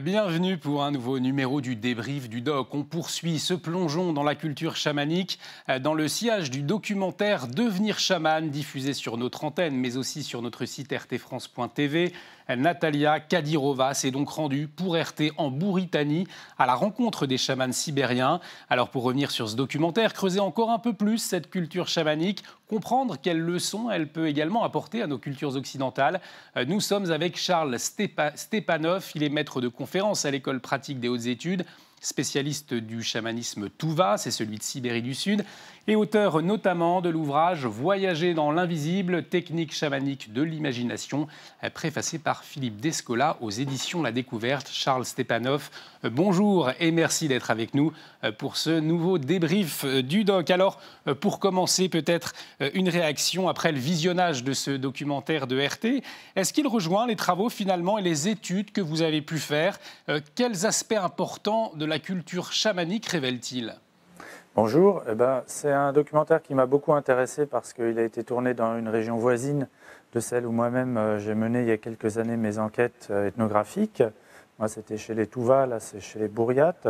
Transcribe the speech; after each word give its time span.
Bienvenue 0.00 0.56
pour 0.56 0.84
un 0.84 0.90
nouveau 0.90 1.18
numéro 1.18 1.60
du 1.60 1.76
débrief 1.76 2.30
du 2.30 2.40
doc. 2.40 2.74
On 2.74 2.82
poursuit 2.82 3.38
ce 3.38 3.52
plongeon 3.52 4.14
dans 4.14 4.22
la 4.22 4.34
culture 4.34 4.74
chamanique, 4.74 5.38
dans 5.82 5.92
le 5.92 6.08
sillage 6.08 6.50
du 6.50 6.62
documentaire 6.62 7.46
Devenir 7.46 7.98
chaman, 7.98 8.48
diffusé 8.48 8.94
sur 8.94 9.18
notre 9.18 9.44
antenne, 9.44 9.76
mais 9.76 9.98
aussi 9.98 10.22
sur 10.22 10.40
notre 10.40 10.64
site 10.64 10.94
rtfrance.tv. 10.94 12.14
Natalia 12.48 13.20
Kadirova 13.20 13.94
s'est 13.94 14.10
donc 14.10 14.30
rendue 14.30 14.68
pour 14.68 14.96
RT 14.96 15.32
en 15.36 15.50
Bouritanie 15.50 16.26
à 16.58 16.66
la 16.66 16.74
rencontre 16.74 17.26
des 17.26 17.38
chamans 17.38 17.72
sibériens. 17.72 18.40
Alors 18.68 18.90
pour 18.90 19.04
revenir 19.04 19.30
sur 19.30 19.48
ce 19.48 19.56
documentaire, 19.56 20.12
creuser 20.12 20.40
encore 20.40 20.70
un 20.70 20.78
peu 20.78 20.92
plus 20.92 21.18
cette 21.18 21.50
culture 21.50 21.88
chamanique, 21.88 22.42
comprendre 22.68 23.16
quelles 23.20 23.40
leçons 23.40 23.90
elle 23.90 24.08
peut 24.08 24.28
également 24.28 24.64
apporter 24.64 25.02
à 25.02 25.06
nos 25.06 25.18
cultures 25.18 25.56
occidentales. 25.56 26.20
Nous 26.66 26.80
sommes 26.80 27.10
avec 27.10 27.36
Charles 27.36 27.78
Stepanov, 27.78 29.10
il 29.14 29.22
est 29.22 29.28
maître 29.28 29.60
de 29.60 29.68
conférence 29.68 30.24
à 30.24 30.30
l'école 30.30 30.60
pratique 30.60 31.00
des 31.00 31.08
hautes 31.08 31.26
études 31.26 31.64
spécialiste 32.02 32.74
du 32.74 33.02
chamanisme 33.02 33.70
Touva, 33.70 34.18
c'est 34.18 34.32
celui 34.32 34.58
de 34.58 34.62
Sibérie 34.62 35.02
du 35.02 35.14
Sud, 35.14 35.44
et 35.88 35.96
auteur 35.96 36.42
notamment 36.42 37.00
de 37.00 37.08
l'ouvrage 37.08 37.66
Voyager 37.66 38.34
dans 38.34 38.52
l'invisible, 38.52 39.24
technique 39.24 39.74
chamanique 39.74 40.32
de 40.32 40.42
l'imagination, 40.42 41.26
préfacé 41.74 42.18
par 42.18 42.44
Philippe 42.44 42.80
Descola 42.80 43.36
aux 43.40 43.50
éditions 43.50 44.02
La 44.02 44.12
Découverte. 44.12 44.68
Charles 44.72 45.04
Stepanov, 45.04 45.70
bonjour 46.04 46.70
et 46.78 46.92
merci 46.92 47.26
d'être 47.26 47.50
avec 47.50 47.74
nous 47.74 47.92
pour 48.38 48.56
ce 48.56 48.78
nouveau 48.78 49.18
débrief 49.18 49.84
du 49.84 50.24
doc. 50.24 50.50
Alors, 50.50 50.80
pour 51.20 51.40
commencer, 51.40 51.88
peut-être 51.88 52.32
une 52.74 52.88
réaction 52.88 53.48
après 53.48 53.72
le 53.72 53.78
visionnage 53.78 54.44
de 54.44 54.52
ce 54.52 54.70
documentaire 54.70 55.46
de 55.46 55.60
RT. 55.60 56.02
Est-ce 56.36 56.52
qu'il 56.52 56.68
rejoint 56.68 57.06
les 57.06 57.16
travaux 57.16 57.48
finalement 57.48 57.98
et 57.98 58.02
les 58.02 58.28
études 58.28 58.70
que 58.70 58.80
vous 58.80 59.02
avez 59.02 59.20
pu 59.20 59.38
faire 59.38 59.78
Quels 60.36 60.64
aspects 60.64 60.92
importants 60.92 61.72
de 61.74 61.84
la 61.84 61.98
culture 61.98 62.52
chamanique 62.52 63.06
révèle-t-il? 63.06 63.74
Bonjour, 64.54 65.02
eh 65.08 65.14
ben, 65.14 65.42
c'est 65.46 65.72
un 65.72 65.94
documentaire 65.94 66.42
qui 66.42 66.54
m'a 66.54 66.66
beaucoup 66.66 66.92
intéressé 66.92 67.46
parce 67.46 67.72
qu'il 67.72 67.98
a 67.98 68.02
été 68.02 68.22
tourné 68.22 68.52
dans 68.52 68.76
une 68.76 68.90
région 68.90 69.16
voisine 69.16 69.66
de 70.12 70.20
celle 70.20 70.44
où 70.44 70.52
moi-même 70.52 70.98
euh, 70.98 71.18
j'ai 71.18 71.34
mené 71.34 71.62
il 71.62 71.68
y 71.68 71.70
a 71.70 71.78
quelques 71.78 72.18
années 72.18 72.36
mes 72.36 72.58
enquêtes 72.58 73.08
euh, 73.10 73.28
ethnographiques. 73.28 74.02
Moi, 74.58 74.68
c'était 74.68 74.98
chez 74.98 75.14
les 75.14 75.26
Touva, 75.26 75.64
là, 75.64 75.80
c'est 75.80 76.00
chez 76.00 76.18
les 76.18 76.28
Bouriates. 76.28 76.86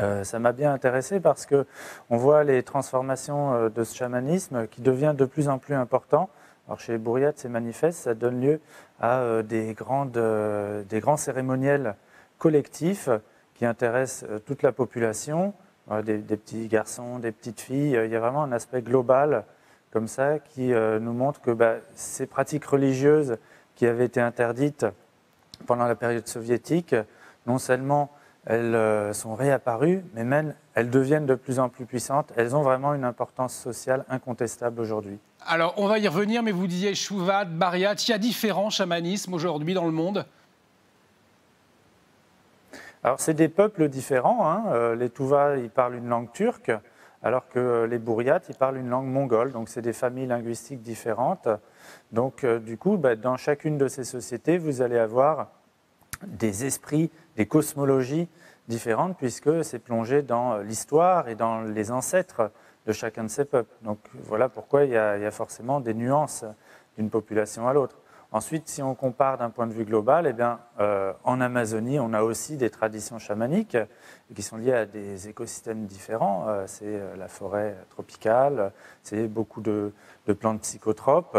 Euh, 0.00 0.24
ça 0.24 0.40
m'a 0.40 0.50
bien 0.50 0.72
intéressé 0.72 1.20
parce 1.20 1.46
que 1.46 1.66
on 2.10 2.16
voit 2.16 2.42
les 2.42 2.64
transformations 2.64 3.68
de 3.68 3.84
ce 3.84 3.94
chamanisme 3.94 4.66
qui 4.66 4.80
devient 4.80 5.14
de 5.16 5.24
plus 5.24 5.48
en 5.48 5.58
plus 5.58 5.76
important. 5.76 6.30
Chez 6.78 6.90
les 6.90 6.98
Bouriates, 6.98 7.38
c'est 7.38 7.48
manifeste, 7.48 8.00
ça 8.00 8.14
donne 8.14 8.40
lieu 8.40 8.60
à 9.00 9.40
des, 9.44 9.66
des 9.66 11.00
grands 11.00 11.16
cérémoniels 11.16 11.94
collectifs 12.38 13.08
qui 13.54 13.64
intéressent 13.64 14.28
toute 14.46 14.64
la 14.64 14.72
population 14.72 15.54
des, 16.02 16.18
petits 16.18 16.68
garçons, 16.68 17.18
des 17.18 17.32
petites 17.32 17.60
filles. 17.60 17.98
Il 18.04 18.10
y 18.10 18.16
a 18.16 18.20
vraiment 18.20 18.42
un 18.42 18.52
aspect 18.52 18.82
global 18.82 19.44
comme 19.92 20.08
ça 20.08 20.38
qui 20.38 20.72
euh, 20.72 20.98
nous 20.98 21.12
montre 21.12 21.40
que 21.40 21.50
bah, 21.50 21.76
ces 21.94 22.26
pratiques 22.26 22.66
religieuses 22.66 23.38
qui 23.76 23.86
avaient 23.86 24.04
été 24.04 24.20
interdites 24.20 24.86
pendant 25.66 25.86
la 25.86 25.94
période 25.94 26.26
soviétique, 26.26 26.94
non 27.46 27.58
seulement 27.58 28.10
elles 28.46 28.74
euh, 28.74 29.12
sont 29.12 29.34
réapparues, 29.34 30.04
mais 30.14 30.24
même 30.24 30.54
elles 30.74 30.90
deviennent 30.90 31.26
de 31.26 31.34
plus 31.34 31.58
en 31.58 31.68
plus 31.68 31.86
puissantes. 31.86 32.32
Elles 32.36 32.54
ont 32.54 32.62
vraiment 32.62 32.94
une 32.94 33.04
importance 33.04 33.54
sociale 33.54 34.04
incontestable 34.08 34.80
aujourd'hui. 34.80 35.18
Alors, 35.46 35.74
on 35.78 35.88
va 35.88 35.98
y 35.98 36.06
revenir, 36.08 36.42
mais 36.42 36.52
vous 36.52 36.66
disiez 36.66 36.94
Chouvat, 36.94 37.44
Bariat, 37.44 37.94
il 37.94 38.10
y 38.10 38.12
a 38.12 38.18
différents 38.18 38.70
chamanismes 38.70 39.34
aujourd'hui 39.34 39.74
dans 39.74 39.86
le 39.86 39.92
monde 39.92 40.26
alors, 43.02 43.20
c'est 43.20 43.34
des 43.34 43.48
peuples 43.48 43.88
différents. 43.88 44.50
Hein. 44.50 44.64
Euh, 44.68 44.96
les 44.96 45.10
Touva, 45.10 45.56
ils 45.58 45.70
parlent 45.70 45.94
une 45.94 46.08
langue 46.08 46.32
turque, 46.32 46.72
alors 47.22 47.48
que 47.48 47.84
les 47.84 47.98
Bouriates, 47.98 48.46
ils 48.48 48.56
parlent 48.56 48.78
une 48.78 48.88
langue 48.88 49.06
mongole. 49.06 49.52
Donc, 49.52 49.68
c'est 49.68 49.82
des 49.82 49.92
familles 49.92 50.26
linguistiques 50.26 50.82
différentes. 50.82 51.48
Donc, 52.12 52.44
euh, 52.44 52.58
du 52.58 52.76
coup, 52.76 52.96
bah, 52.96 53.14
dans 53.14 53.36
chacune 53.36 53.78
de 53.78 53.88
ces 53.88 54.04
sociétés, 54.04 54.58
vous 54.58 54.82
allez 54.82 54.98
avoir 54.98 55.50
des 56.26 56.64
esprits, 56.64 57.10
des 57.36 57.46
cosmologies 57.46 58.28
différentes, 58.68 59.16
puisque 59.16 59.64
c'est 59.64 59.78
plongé 59.78 60.22
dans 60.22 60.58
l'histoire 60.58 61.28
et 61.28 61.34
dans 61.34 61.60
les 61.60 61.90
ancêtres 61.90 62.50
de 62.86 62.92
chacun 62.92 63.24
de 63.24 63.28
ces 63.28 63.44
peuples. 63.44 63.72
Donc, 63.82 63.98
voilà 64.24 64.48
pourquoi 64.48 64.84
il 64.84 64.90
y 64.90 64.96
a 64.96 65.30
forcément 65.30 65.80
des 65.80 65.94
nuances 65.94 66.44
d'une 66.96 67.10
population 67.10 67.68
à 67.68 67.72
l'autre. 67.72 67.96
Ensuite, 68.36 68.68
si 68.68 68.82
on 68.82 68.94
compare 68.94 69.38
d'un 69.38 69.48
point 69.48 69.66
de 69.66 69.72
vue 69.72 69.86
global, 69.86 70.26
eh 70.26 70.34
bien, 70.34 70.60
euh, 70.78 71.14
en 71.24 71.40
Amazonie, 71.40 71.98
on 71.98 72.12
a 72.12 72.22
aussi 72.22 72.58
des 72.58 72.68
traditions 72.68 73.18
chamaniques 73.18 73.78
qui 74.34 74.42
sont 74.42 74.58
liées 74.58 74.74
à 74.74 74.84
des 74.84 75.28
écosystèmes 75.28 75.86
différents. 75.86 76.46
Euh, 76.46 76.64
c'est 76.66 76.84
euh, 76.84 77.16
la 77.16 77.28
forêt 77.28 77.78
tropicale, 77.88 78.72
c'est 79.02 79.26
beaucoup 79.26 79.62
de, 79.62 79.90
de, 80.26 80.32
plantes 80.34 80.60
psychotropes. 80.60 81.38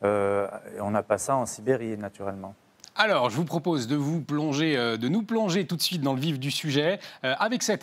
on 0.00 0.90
n'a 0.90 1.02
pas 1.02 1.18
ça 1.18 1.36
en 1.36 1.44
Sibérie, 1.44 1.98
naturellement. 1.98 2.54
Alors, 3.02 3.30
je 3.30 3.36
vous 3.36 3.46
propose 3.46 3.86
de, 3.86 3.96
vous 3.96 4.20
plonger, 4.20 4.76
euh, 4.76 4.98
de 4.98 5.08
nous 5.08 5.22
plonger 5.22 5.66
tout 5.66 5.76
de 5.76 5.80
suite 5.80 6.02
dans 6.02 6.12
le 6.12 6.20
vif 6.20 6.38
du 6.38 6.50
sujet 6.50 7.00
euh, 7.24 7.32
avec 7.38 7.62
cet, 7.62 7.82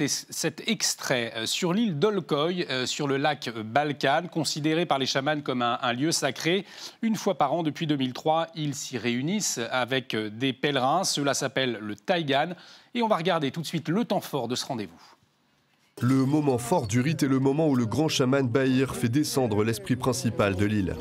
extrait 0.67 1.33
euh, 1.35 1.47
sur 1.47 1.73
l'île 1.73 1.97
d'Olkoï, 1.97 2.67
sur 2.85 3.07
le 3.07 3.17
lac 3.17 3.49
Balkan, 3.49 4.27
considéré 4.31 4.85
par 4.85 4.99
les 4.99 5.07
chamans 5.07 5.41
comme 5.41 5.63
un, 5.63 5.93
lieu 5.93 6.11
sacré. 6.11 6.67
Une 7.01 7.15
fois 7.15 7.35
par 7.35 7.51
an, 7.51 7.63
depuis 7.63 7.87
2003, 7.87 8.49
ils 8.53 8.75
s'y 8.75 8.99
réunissent 8.99 9.59
avec 9.71 10.15
des 10.15 10.53
pèlerins. 10.53 11.03
Cela 11.03 11.33
s'appelle 11.33 11.79
le 11.81 11.95
Taigan. 11.95 12.49
Et 12.93 13.01
on 13.01 13.07
va 13.07 13.15
regarder 13.15 13.49
tout 13.49 13.61
de 13.61 13.65
suite 13.65 13.89
le 13.89 14.05
temps 14.05 14.21
fort 14.21 14.47
de 14.47 14.53
ce 14.53 14.67
rendez-vous. 14.67 15.01
Le 15.99 16.27
moment 16.27 16.59
fort 16.59 16.85
du 16.85 17.01
rite 17.01 17.23
est 17.23 17.27
le 17.27 17.39
moment 17.39 17.67
où 17.67 17.75
le 17.75 17.87
grand 17.87 18.07
chaman 18.07 18.47
Bahir 18.47 18.95
fait 18.95 19.09
descendre 19.09 19.63
l'esprit 19.63 19.95
principal 19.95 20.55
de 20.55 20.65
l'île. 20.65 20.95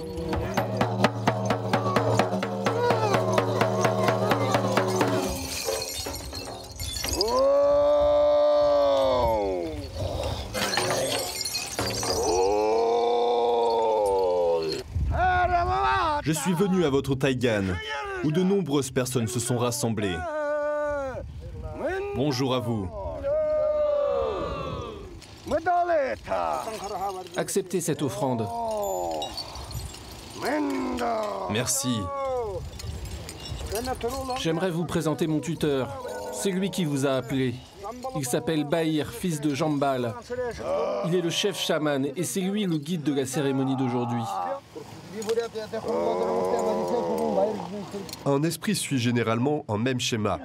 Je 16.26 16.32
suis 16.32 16.54
venu 16.54 16.84
à 16.84 16.90
votre 16.90 17.14
Taïgan, 17.14 17.62
où 18.24 18.32
de 18.32 18.42
nombreuses 18.42 18.90
personnes 18.90 19.28
se 19.28 19.38
sont 19.38 19.58
rassemblées. 19.58 20.16
Bonjour 22.16 22.52
à 22.52 22.58
vous. 22.58 22.90
Acceptez 27.36 27.80
cette 27.80 28.02
offrande. 28.02 28.44
Merci. 31.52 32.00
J'aimerais 34.40 34.70
vous 34.70 34.84
présenter 34.84 35.28
mon 35.28 35.38
tuteur. 35.38 36.04
C'est 36.32 36.50
lui 36.50 36.72
qui 36.72 36.84
vous 36.84 37.06
a 37.06 37.10
appelé. 37.10 37.54
Il 38.16 38.24
s'appelle 38.24 38.64
Bahir, 38.64 39.12
fils 39.12 39.40
de 39.40 39.54
Jambal. 39.54 40.12
Il 41.06 41.14
est 41.14 41.20
le 41.20 41.30
chef 41.30 41.56
chaman 41.56 42.08
et 42.16 42.24
c'est 42.24 42.40
lui 42.40 42.64
le 42.64 42.78
guide 42.78 43.04
de 43.04 43.14
la 43.14 43.26
cérémonie 43.26 43.76
d'aujourd'hui. 43.76 44.24
Un 48.24 48.42
esprit 48.42 48.74
suit 48.74 48.98
généralement 48.98 49.64
un 49.68 49.78
même 49.78 50.00
schéma. 50.00 50.38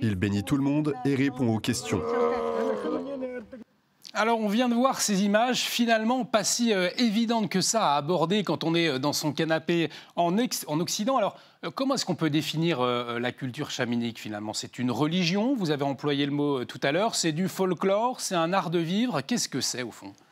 Il 0.00 0.14
bénit 0.14 0.44
tout 0.44 0.56
le 0.56 0.62
monde 0.62 0.94
et 1.04 1.14
répond 1.14 1.54
aux 1.54 1.58
questions. 1.58 2.02
Alors, 4.16 4.38
on 4.38 4.46
vient 4.46 4.68
de 4.68 4.74
voir 4.74 5.00
ces 5.00 5.24
images, 5.24 5.62
finalement 5.62 6.24
pas 6.24 6.44
si 6.44 6.72
euh, 6.72 6.88
évidentes 6.98 7.48
que 7.48 7.60
ça 7.60 7.94
à 7.94 7.96
aborder 7.96 8.44
quand 8.44 8.62
on 8.62 8.76
est 8.76 8.86
euh, 8.86 8.98
dans 9.00 9.12
son 9.12 9.32
canapé 9.32 9.90
en, 10.14 10.32
en 10.68 10.80
Occident. 10.80 11.16
Alors, 11.16 11.36
euh, 11.64 11.70
comment 11.74 11.96
est-ce 11.96 12.06
qu'on 12.06 12.14
peut 12.14 12.30
définir 12.30 12.80
la 12.80 13.32
culture 13.32 13.72
chamanique 13.72 14.20
finalement? 14.20 14.54
C'est 14.54 14.78
une 14.78 14.92
religion, 14.92 15.56
vous 15.56 15.72
avez 15.72 15.82
employé 15.82 16.26
le 16.26 16.32
mot 16.32 16.64
tout 16.64 16.78
à 16.84 16.92
l'heure, 16.92 17.16
c'est 17.16 17.32
du 17.32 17.48
folklore, 17.48 18.20
c'est 18.20 18.36
un 18.36 18.52
art 18.52 18.70
de 18.70 18.78
vivre? 18.78 19.20
Qu'est-ce 19.20 19.48
que 19.48 19.60
c'est 19.60 19.82
au 19.82 19.90
fond? 19.90 20.12
bah, 20.12 20.23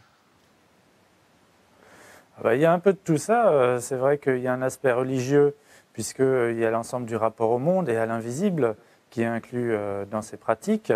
il 2.50 2.60
y 2.60 2.64
a 2.64 2.72
un 2.72 2.78
peu 2.78 2.92
de 2.92 2.98
tout 2.98 3.18
ça. 3.18 3.48
Euh, 3.48 3.78
c'est 3.78 3.96
vrai 3.96 4.18
qu'il 4.18 4.38
y 4.38 4.48
a 4.48 4.52
un 4.52 4.62
aspect 4.62 4.92
religieux, 4.92 5.54
puisqu'il 5.92 6.24
euh, 6.24 6.52
y 6.52 6.64
a 6.64 6.70
l'ensemble 6.70 7.06
du 7.06 7.16
rapport 7.16 7.50
au 7.50 7.58
monde 7.58 7.88
et 7.88 7.96
à 7.96 8.06
l'invisible 8.06 8.76
qui 9.10 9.22
est 9.22 9.26
inclus 9.26 9.74
euh, 9.74 10.04
dans 10.06 10.22
ces 10.22 10.36
pratiques. 10.36 10.92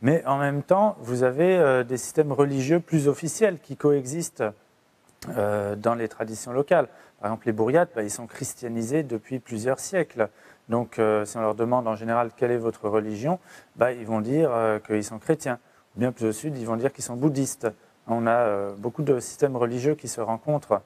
Mais 0.00 0.24
en 0.24 0.38
même 0.38 0.62
temps, 0.62 0.96
vous 1.00 1.22
avez 1.22 1.84
des 1.84 1.96
systèmes 1.96 2.32
religieux 2.32 2.80
plus 2.80 3.08
officiels 3.08 3.58
qui 3.60 3.76
coexistent 3.76 4.44
dans 5.28 5.94
les 5.96 6.08
traditions 6.08 6.52
locales. 6.52 6.86
Par 7.20 7.30
exemple, 7.30 7.46
les 7.46 7.52
bourriates, 7.52 7.90
bah, 7.96 8.02
ils 8.02 8.10
sont 8.10 8.26
christianisés 8.26 9.02
depuis 9.02 9.40
plusieurs 9.40 9.80
siècles. 9.80 10.28
Donc, 10.68 11.00
si 11.24 11.36
on 11.36 11.40
leur 11.40 11.54
demande 11.56 11.88
en 11.88 11.96
général 11.96 12.30
quelle 12.36 12.52
est 12.52 12.58
votre 12.58 12.88
religion, 12.88 13.40
bah, 13.74 13.92
ils 13.92 14.06
vont 14.06 14.20
dire 14.20 14.50
qu'ils 14.86 15.02
sont 15.02 15.18
chrétiens. 15.18 15.58
Bien 15.96 16.12
plus 16.12 16.26
au 16.26 16.32
sud, 16.32 16.56
ils 16.56 16.66
vont 16.66 16.76
dire 16.76 16.92
qu'ils 16.92 17.04
sont 17.04 17.16
bouddhistes. 17.16 17.66
On 18.08 18.26
a 18.26 18.30
euh, 18.30 18.72
beaucoup 18.76 19.02
de 19.02 19.18
systèmes 19.20 19.56
religieux 19.56 19.94
qui 19.94 20.08
se 20.08 20.20
rencontrent. 20.20 20.82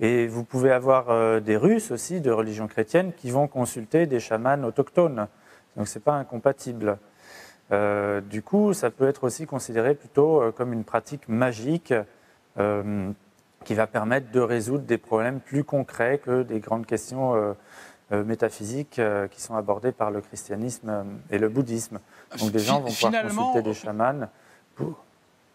Et 0.00 0.26
vous 0.26 0.44
pouvez 0.44 0.72
avoir 0.72 1.10
euh, 1.10 1.40
des 1.40 1.56
Russes 1.56 1.90
aussi, 1.90 2.20
de 2.20 2.30
religion 2.30 2.66
chrétienne, 2.66 3.12
qui 3.16 3.30
vont 3.30 3.46
consulter 3.46 4.06
des 4.06 4.20
chamans 4.20 4.62
autochtones. 4.64 5.28
Donc 5.76 5.88
ce 5.88 5.98
n'est 5.98 6.02
pas 6.02 6.14
incompatible. 6.14 6.98
du 8.30 8.42
coup, 8.42 8.72
ça 8.74 8.90
peut 8.90 9.08
être 9.08 9.24
aussi 9.24 9.46
considéré 9.46 9.94
plutôt 9.94 10.52
comme 10.56 10.72
une 10.72 10.84
pratique 10.84 11.28
magique 11.28 11.92
qui 13.64 13.74
va 13.74 13.86
permettre 13.88 14.30
de 14.30 14.38
résoudre 14.38 14.84
des 14.84 14.98
problèmes 14.98 15.40
plus 15.40 15.64
concrets 15.64 16.18
que 16.18 16.44
des 16.44 16.60
grandes 16.60 16.86
questions 16.86 17.56
métaphysiques 18.12 19.00
qui 19.32 19.40
sont 19.42 19.56
abordées 19.56 19.90
par 19.90 20.12
le 20.12 20.20
christianisme 20.20 21.04
et 21.30 21.38
le 21.38 21.48
bouddhisme. 21.48 21.98
Donc 22.38 22.52
des 22.52 22.60
gens 22.60 22.80
vont 22.80 22.92
pouvoir 22.92 23.22
consulter 23.24 23.62
des 23.62 23.74
chamans 23.74 24.28
pour... 24.76 25.04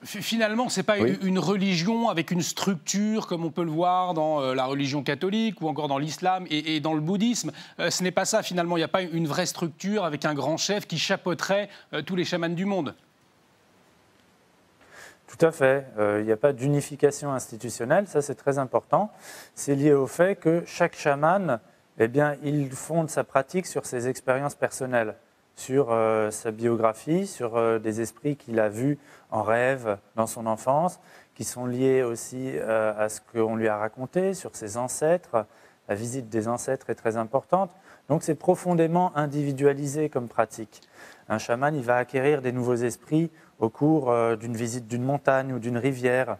Finalement, 0.03 0.69
ce 0.69 0.79
n'est 0.79 0.85
pas 0.85 0.97
une 0.97 1.39
religion 1.39 2.07
avec 2.07 2.31
une 2.31 2.41
structure 2.41 3.27
comme 3.27 3.43
on 3.43 3.51
peut 3.51 3.65
le 3.65 3.71
voir 3.71 4.13
dans 4.13 4.41
euh, 4.41 4.53
la 4.55 4.63
religion 4.63 5.03
catholique 5.03 5.61
ou 5.61 5.67
encore 5.67 5.89
dans 5.89 5.97
l'islam 5.97 6.45
et, 6.49 6.79
dans 6.79 6.93
le 6.93 7.01
bouddhisme. 7.01 7.51
Euh, 7.81 7.89
ce 7.89 8.01
n'est 8.03 8.11
pas 8.11 8.23
ça 8.23 8.41
finalement. 8.41 8.77
Il 8.77 8.79
n'y 8.79 8.85
a 8.85 8.89
pas 8.89 9.01
une 9.01 9.27
vraie 9.27 9.45
structure 9.45 10.05
avec 10.05 10.23
un 10.23 10.33
grand 10.33 10.55
chef 10.55 10.87
qui 10.87 10.97
chapeauterait 10.97 11.67
euh, 11.91 12.01
tous 12.01 12.15
les 12.15 12.23
chamans 12.23 12.47
du 12.47 12.63
monde. 12.63 12.95
Tout 15.27 15.45
à 15.45 15.51
fait. 15.51 15.85
Il 16.19 16.25
n'y 16.25 16.31
a 16.31 16.37
pas 16.37 16.53
d'unification 16.53 17.31
institutionnelle, 17.31 18.07
ça 18.07 18.23
c'est 18.23 18.33
très 18.33 18.57
important. 18.57 19.11
C'est 19.53 19.75
lié 19.75 19.93
au 19.93 20.07
fait 20.07 20.39
que 20.39 20.63
chaque 20.65 20.95
chaman, 20.95 21.59
eh 21.99 22.07
bien, 22.07 22.35
il 22.41 22.71
fonde 22.71 23.11
sa 23.11 23.23
pratique 23.23 23.67
sur 23.67 23.85
ses 23.85 24.07
expériences 24.07 24.55
personnelles 24.55 25.13
sur 25.59 25.91
euh, 25.91 26.31
sa 26.31 26.51
biographie, 26.51 27.27
sur 27.27 27.57
euh, 27.57 27.79
des 27.79 27.99
esprits 27.99 28.37
qu'il 28.37 28.61
a 28.61 28.69
vus 28.69 28.97
en 29.29 29.43
rêve 29.43 29.97
dans 30.15 30.25
son 30.25 30.45
enfance, 30.45 31.01
qui 31.35 31.43
sont 31.43 31.65
liés 31.65 32.01
aussi 32.01 32.53
euh, 32.55 32.93
à 32.97 33.09
ce 33.09 33.19
qu'on 33.19 33.57
lui 33.57 33.67
a 33.67 33.77
raconté, 33.77 34.33
sur 34.33 34.55
ses 34.55 34.77
ancêtres. 34.77 35.45
La 35.89 35.95
visite 35.95 36.29
des 36.29 36.47
ancêtres 36.47 36.89
est 36.89 36.95
très 36.95 37.17
importante. 37.17 37.71
Donc 38.07 38.23
c'est 38.23 38.35
profondément 38.35 39.11
individualisé 39.17 40.07
comme 40.07 40.29
pratique. 40.29 40.79
Un 41.27 41.39
chaman, 41.39 41.75
il 41.75 41.83
va 41.83 41.97
acquérir 41.97 42.41
des 42.41 42.53
nouveaux 42.53 42.75
esprits 42.75 43.29
au 43.59 43.69
cours 43.69 44.13
d'une 44.37 44.55
visite 44.55 44.87
d'une 44.87 45.03
montagne 45.03 45.51
ou 45.51 45.59
d'une 45.59 45.77
rivière. 45.77 46.37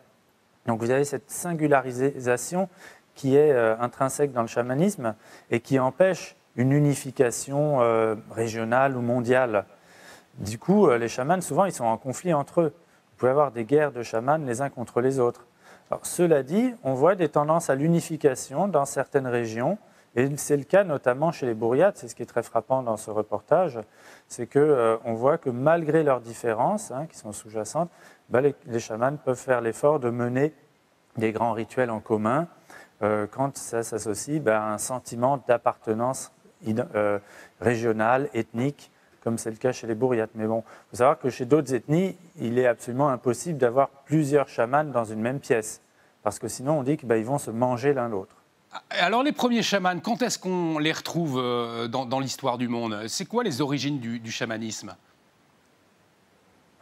Donc 0.65 0.79
vous 0.79 0.91
avez 0.91 1.03
cette 1.03 1.29
singularisation 1.29 2.69
qui 3.15 3.35
est 3.35 3.51
intrinsèque 3.79 4.31
dans 4.31 4.41
le 4.41 4.47
chamanisme 4.47 5.13
et 5.51 5.59
qui 5.59 5.77
empêche 5.77 6.37
une 6.55 6.71
unification 6.71 7.81
euh, 7.81 8.15
régionale 8.31 8.97
ou 8.97 9.01
mondiale. 9.01 9.65
Du 10.39 10.57
coup, 10.57 10.87
euh, 10.87 10.97
les 10.97 11.07
chamans, 11.07 11.41
souvent, 11.41 11.65
ils 11.65 11.71
sont 11.71 11.85
en 11.85 11.97
conflit 11.97 12.33
entre 12.33 12.61
eux. 12.61 12.73
Vous 12.73 13.17
pouvez 13.17 13.31
avoir 13.31 13.51
des 13.51 13.65
guerres 13.65 13.91
de 13.91 14.03
chamans 14.03 14.37
les 14.37 14.61
uns 14.61 14.69
contre 14.69 15.01
les 15.01 15.19
autres. 15.19 15.45
Alors, 15.91 16.05
cela 16.05 16.43
dit, 16.43 16.73
on 16.83 16.93
voit 16.93 17.15
des 17.15 17.29
tendances 17.29 17.69
à 17.69 17.75
l'unification 17.75 18.67
dans 18.67 18.85
certaines 18.85 19.27
régions, 19.27 19.77
et 20.15 20.29
c'est 20.37 20.57
le 20.57 20.63
cas 20.63 20.83
notamment 20.83 21.31
chez 21.31 21.45
les 21.45 21.53
bourriates, 21.53 21.97
c'est 21.97 22.07
ce 22.07 22.15
qui 22.15 22.23
est 22.23 22.27
très 22.27 22.43
frappant 22.43 22.83
dans 22.83 22.97
ce 22.97 23.11
reportage, 23.11 23.79
c'est 24.27 24.47
qu'on 24.47 24.59
euh, 24.59 24.97
voit 25.05 25.37
que 25.37 25.49
malgré 25.49 26.03
leurs 26.03 26.21
différences, 26.21 26.91
hein, 26.91 27.05
qui 27.07 27.17
sont 27.17 27.31
sous-jacentes, 27.31 27.89
bah, 28.29 28.41
les, 28.41 28.79
chamans 28.79 29.15
peuvent 29.17 29.37
faire 29.37 29.61
l'effort 29.61 29.99
de 29.99 30.09
mener 30.09 30.53
des 31.17 31.31
grands 31.31 31.53
rituels 31.53 31.89
en 31.89 31.99
commun 31.99 32.47
quand 33.31 33.55
ça 33.57 33.81
s'associe 33.81 34.41
bah, 34.41 34.61
à 34.61 34.73
un 34.73 34.77
sentiment 34.77 35.41
d'appartenance 35.47 36.33
euh, 36.95 37.19
régionales, 37.61 38.29
ethniques, 38.33 38.91
comme 39.23 39.37
c'est 39.37 39.51
le 39.51 39.57
cas 39.57 39.71
chez 39.71 39.87
les 39.87 39.95
bourriates. 39.95 40.31
Mais 40.35 40.47
bon, 40.47 40.63
il 40.65 40.89
faut 40.91 40.97
savoir 40.97 41.19
que 41.19 41.29
chez 41.29 41.45
d'autres 41.45 41.73
ethnies, 41.73 42.15
il 42.39 42.57
est 42.59 42.67
absolument 42.67 43.09
impossible 43.09 43.57
d'avoir 43.57 43.89
plusieurs 43.89 44.47
chamans 44.47 44.83
dans 44.83 45.05
une 45.05 45.21
même 45.21 45.39
pièce, 45.39 45.81
parce 46.23 46.39
que 46.39 46.47
sinon 46.47 46.79
on 46.79 46.83
dit 46.83 46.97
qu'ils 46.97 47.07
bah, 47.07 47.21
vont 47.21 47.37
se 47.37 47.51
manger 47.51 47.93
l'un 47.93 48.09
l'autre. 48.09 48.35
Alors 48.91 49.23
les 49.23 49.31
premiers 49.31 49.63
chamans, 49.63 49.99
quand 49.99 50.21
est-ce 50.21 50.37
qu'on 50.37 50.77
les 50.77 50.91
retrouve 50.91 51.39
euh, 51.39 51.87
dans, 51.87 52.19
l'histoire 52.19 52.57
du 52.57 52.67
monde? 52.67 53.07
C'est 53.07 53.25
quoi 53.25 53.43
les 53.43 53.61
origines 53.61 53.99
du, 53.99 54.19
du 54.19 54.31
chamanisme? 54.31 54.95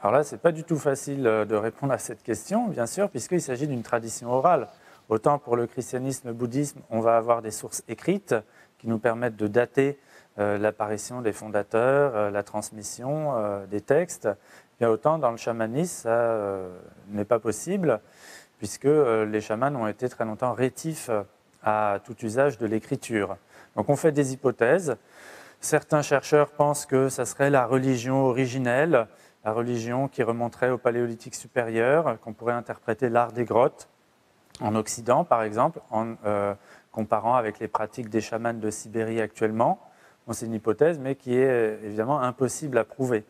Alors 0.02 0.14
là, 0.14 0.24
ce 0.24 0.36
n'est 0.36 0.40
pas 0.40 0.52
du 0.52 0.64
tout 0.64 0.78
facile 0.78 1.26
euh, 1.26 1.46
de 1.46 1.56
répondre 1.56 1.94
à 1.94 1.98
cette 1.98 2.22
question, 2.22 2.68
bien 2.68 2.86
sûr, 2.86 3.10
puisqu'il 3.10 3.42
s'agit 3.42 3.68
d'une 3.68 3.84
tradition 3.84 4.32
orale. 4.32 4.68
Autant 5.10 5.40
pour 5.40 5.56
le 5.56 5.68
christianisme, 5.68 6.28
le 6.28 6.34
bouddhisme, 6.34 6.82
on 6.90 7.00
va 7.00 7.18
avoir 7.18 7.42
des 7.42 7.52
sources 7.52 7.84
écrites, 7.88 8.36
qui 8.78 8.88
nous 8.88 9.00
permettent 9.00 9.36
de 9.36 9.48
dater 9.48 10.00
euh, 10.40 10.60
l'apparition 10.60 11.22
des 11.22 11.34
fondateurs, 11.34 12.16
euh, 12.16 12.30
la 12.30 12.44
transmission 12.44 13.34
euh, 13.36 13.66
des 13.66 13.82
textes. 13.82 14.30
Bien 14.80 14.90
autant 14.90 15.18
dans 15.18 15.32
le 15.32 15.38
chamanisme, 15.38 16.04
ça 16.04 16.60
n'est 17.10 17.26
pas 17.26 17.40
possible, 17.40 18.00
puisque 18.60 18.86
les 18.86 19.42
chamans 19.42 19.74
ont 19.76 19.88
été 19.88 20.08
très 20.08 20.24
longtemps 20.24 20.54
rétifs 20.54 21.10
à 21.64 21.98
tout 22.04 22.16
usage 22.24 22.60
de 22.60 22.68
l'écriture. 22.68 23.38
Donc 23.76 23.90
on 23.90 23.96
fait 23.96 24.12
des 24.12 24.34
hypothèses. 24.34 24.96
Certains 25.62 26.04
chercheurs 26.04 26.52
pensent 26.52 26.86
que 26.86 27.10
ça 27.10 27.26
serait 27.26 27.50
la 27.50 27.66
religion 27.66 28.26
originelle, 28.26 29.08
la 29.44 29.52
religion 29.52 30.08
qui 30.08 30.22
remonterait 30.22 30.70
au 30.70 30.78
paléolithique 30.78 31.34
supérieur, 31.34 32.20
qu'on 32.20 32.34
pourrait 32.34 32.54
interpréter 32.54 33.10
l'art 33.10 33.32
des 33.32 33.46
grottes 33.46 33.90
en 34.62 34.76
Occident, 34.76 35.24
par 35.24 35.42
exemple, 35.42 35.80
en, 35.90 36.14
comparant 36.98 37.36
avec 37.36 37.60
les 37.60 37.68
pratiques 37.68 38.10
des 38.10 38.22
chamans 38.22 38.56
de 38.56 38.72
Sibérie 38.72 39.22
actuellement. 39.22 39.80
c'est 40.32 40.48
une 40.48 40.56
hypothèse, 40.56 40.98
mais 40.98 41.14
qui 41.14 41.36
est 41.36 41.46
euh, 41.48 41.78
évidemment 41.86 42.20
impossible 42.22 42.76
à 42.80 42.84
prouver. 42.86 43.24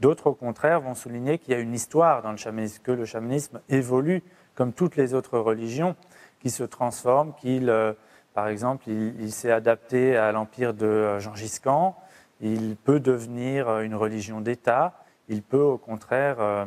D'autres, 0.00 0.28
au 0.28 0.34
contraire, 0.34 0.80
vont 0.80 0.94
souligner 0.94 1.36
qu'il 1.36 1.52
y 1.52 1.54
a 1.54 1.60
une 1.60 1.74
histoire 1.74 2.22
dans 2.22 2.30
le 2.30 2.38
chamanisme, 2.38 2.82
que 2.82 2.90
le 2.90 3.04
chamanisme 3.04 3.60
évolue 3.68 4.22
comme 4.54 4.72
toutes 4.72 4.96
les 4.96 5.12
autres 5.12 5.38
religions, 5.38 5.94
qui 6.40 6.48
se 6.48 6.64
transforment, 6.64 7.34
qu'il, 7.34 7.68
euh, 7.68 7.92
par 8.32 8.48
exemple, 8.48 8.88
il, 8.88 9.30
s'est 9.30 9.52
adapté 9.52 10.16
à 10.16 10.32
l'empire 10.32 10.72
de 10.72 10.86
euh, 10.86 11.20
Gengis 11.20 11.58
Khan, 11.62 11.94
il 12.40 12.76
peut 12.76 12.98
devenir 12.98 13.80
une 13.80 13.94
religion 13.94 14.40
d'État, 14.40 15.04
il 15.28 15.42
peut 15.42 15.60
au 15.60 15.76
contraire 15.76 16.66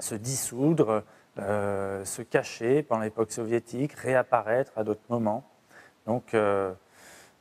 se 0.00 0.16
dissoudre, 0.16 1.04
se 1.40 2.22
cacher 2.22 2.82
pendant 2.82 3.02
l'époque 3.02 3.32
soviétique, 3.32 3.92
réapparaître 3.94 4.72
à 4.76 4.84
d'autres 4.84 5.00
moments. 5.08 5.50
Donc 6.06 6.34
euh, 6.34 6.72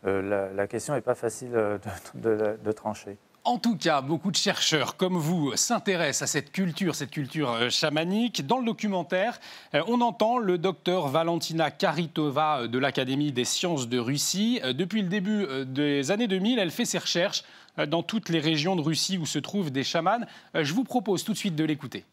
euh, 0.05 0.53
la, 0.55 0.67
question 0.67 0.93
n'est 0.93 1.01
pas 1.01 1.15
facile 1.15 1.51
euh, 1.53 1.77
de, 2.15 2.71
trancher. 2.71 3.17
En 3.43 3.57
tout 3.57 3.77
cas, 3.77 4.01
beaucoup 4.01 4.31
de 4.31 4.35
chercheurs 4.35 4.95
comme 4.95 5.17
vous 5.17 5.55
s'intéressent 5.55 6.29
à 6.29 6.31
cette 6.31 6.51
culture, 6.51 6.93
cette 6.93 7.09
culture 7.09 7.71
chamanique. 7.71 8.45
Dans 8.45 8.59
le 8.59 8.65
documentaire, 8.65 9.39
on 9.87 10.01
entend 10.01 10.37
le 10.37 10.57
docteur 10.57 11.07
Valentina 11.07 11.71
Karitova 11.71 12.67
de 12.67 12.77
l'Académie 12.77 13.31
des 13.31 13.45
sciences 13.45 13.87
de 13.87 13.97
Russie. 13.97 14.61
Depuis 14.63 15.01
le 15.01 15.07
début 15.07 15.47
des 15.65 16.11
années 16.11 16.27
2000, 16.27 16.59
elle 16.59 16.69
fait 16.69 16.85
ses 16.85 16.99
recherches 16.99 17.43
dans 17.87 18.03
toutes 18.03 18.29
les 18.29 18.39
régions 18.39 18.75
de 18.75 18.81
Russie 18.81 19.17
où 19.17 19.25
se 19.25 19.39
trouvent 19.39 19.71
des 19.71 19.83
chamans. 19.83 20.25
Je 20.53 20.73
vous 20.73 20.83
propose 20.83 21.23
tout 21.23 21.31
de 21.31 21.37
suite 21.37 21.55
de 21.55 21.63
l'écouter. 21.63 22.05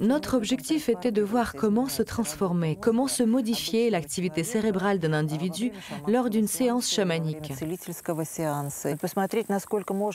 Notre 0.00 0.36
objectif 0.36 0.88
était 0.88 1.10
de 1.10 1.22
voir 1.22 1.54
comment 1.54 1.88
se 1.88 2.02
transformer, 2.02 2.76
comment 2.80 3.08
se 3.08 3.22
modifier 3.22 3.90
l'activité 3.90 4.44
cérébrale 4.44 4.98
d'un 5.00 5.12
individu 5.12 5.72
lors 6.06 6.30
d'une 6.30 6.46
séance 6.46 6.90
chamanique. 6.90 7.52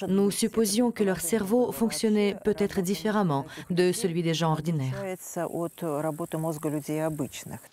Nous 0.07 0.31
supposions 0.31 0.91
que 0.91 1.03
leur 1.03 1.19
cerveau 1.19 1.71
fonctionnait 1.71 2.35
peut-être 2.45 2.81
différemment 2.81 3.45
de 3.69 3.91
celui 3.91 4.23
des 4.23 4.33
gens 4.33 4.51
ordinaires. 4.51 5.03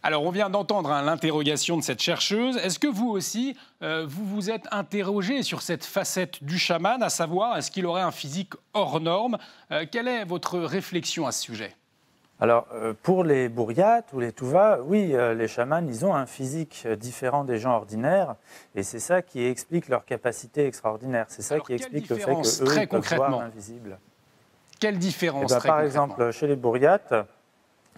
Alors 0.03 0.23
on 0.25 0.31
vient 0.31 0.51
d'entendre 0.51 0.91
hein, 0.91 1.03
l'interrogation 1.03 1.77
de 1.77 1.83
cette 1.83 2.03
chercheuse. 2.03 2.57
Est-ce 2.57 2.79
que 2.79 2.89
vous 2.89 3.09
aussi, 3.09 3.57
euh, 3.81 4.05
vous 4.09 4.25
vous 4.25 4.51
êtes 4.51 4.67
interrogé 4.73 5.43
sur 5.43 5.63
cette 5.63 5.85
facette 5.85 6.43
du 6.43 6.59
chaman, 6.59 7.03
à 7.03 7.11
savoir 7.11 7.57
est-ce 7.57 7.71
qu'il 7.71 7.87
aurait 7.87 8.03
un 8.03 8.11
physique 8.11 8.55
hors 8.75 9.01
norme? 9.01 9.39
Euh, 9.71 9.87
Quelle 9.91 10.09
est 10.09 10.25
votre 10.25 10.59
réflexion 10.59 11.27
à 11.27 11.33
ce 11.33 11.43
sujet? 11.43 11.77
Alors, 12.41 12.67
euh, 12.73 12.93
pour 13.03 13.23
les 13.23 13.49
bourriates 13.49 14.13
ou 14.13 14.21
les 14.21 14.33
touvas, 14.33 14.79
oui, 14.81 15.15
les 15.37 15.49
chamans, 15.49 15.85
ils 15.87 16.05
ont 16.05 16.15
un 16.15 16.27
physique 16.27 16.87
différent 16.99 17.45
des 17.45 17.59
gens 17.59 17.73
ordinaires, 17.73 18.35
et 18.75 18.83
c'est 18.83 19.01
ça 19.01 19.23
qui 19.23 19.45
explique 19.45 19.89
leur 19.89 20.05
capacité 20.05 20.67
extraordinaire. 20.67 21.27
C'est 21.29 21.43
ça 21.43 21.61
qui 21.61 21.73
explique 21.73 22.09
le 22.09 22.17
fait 22.17 22.35
qu'eux, 22.35 22.87
peuvent 22.87 23.15
voir 23.17 23.41
invisible. 23.41 23.99
Quelle 24.81 24.99
différence 24.99 25.53
eh 25.53 25.55
ben, 25.55 25.61
Par 25.61 25.81
exemple, 25.81 26.31
chez 26.33 26.47
les 26.47 26.55
bourriates, 26.55 27.13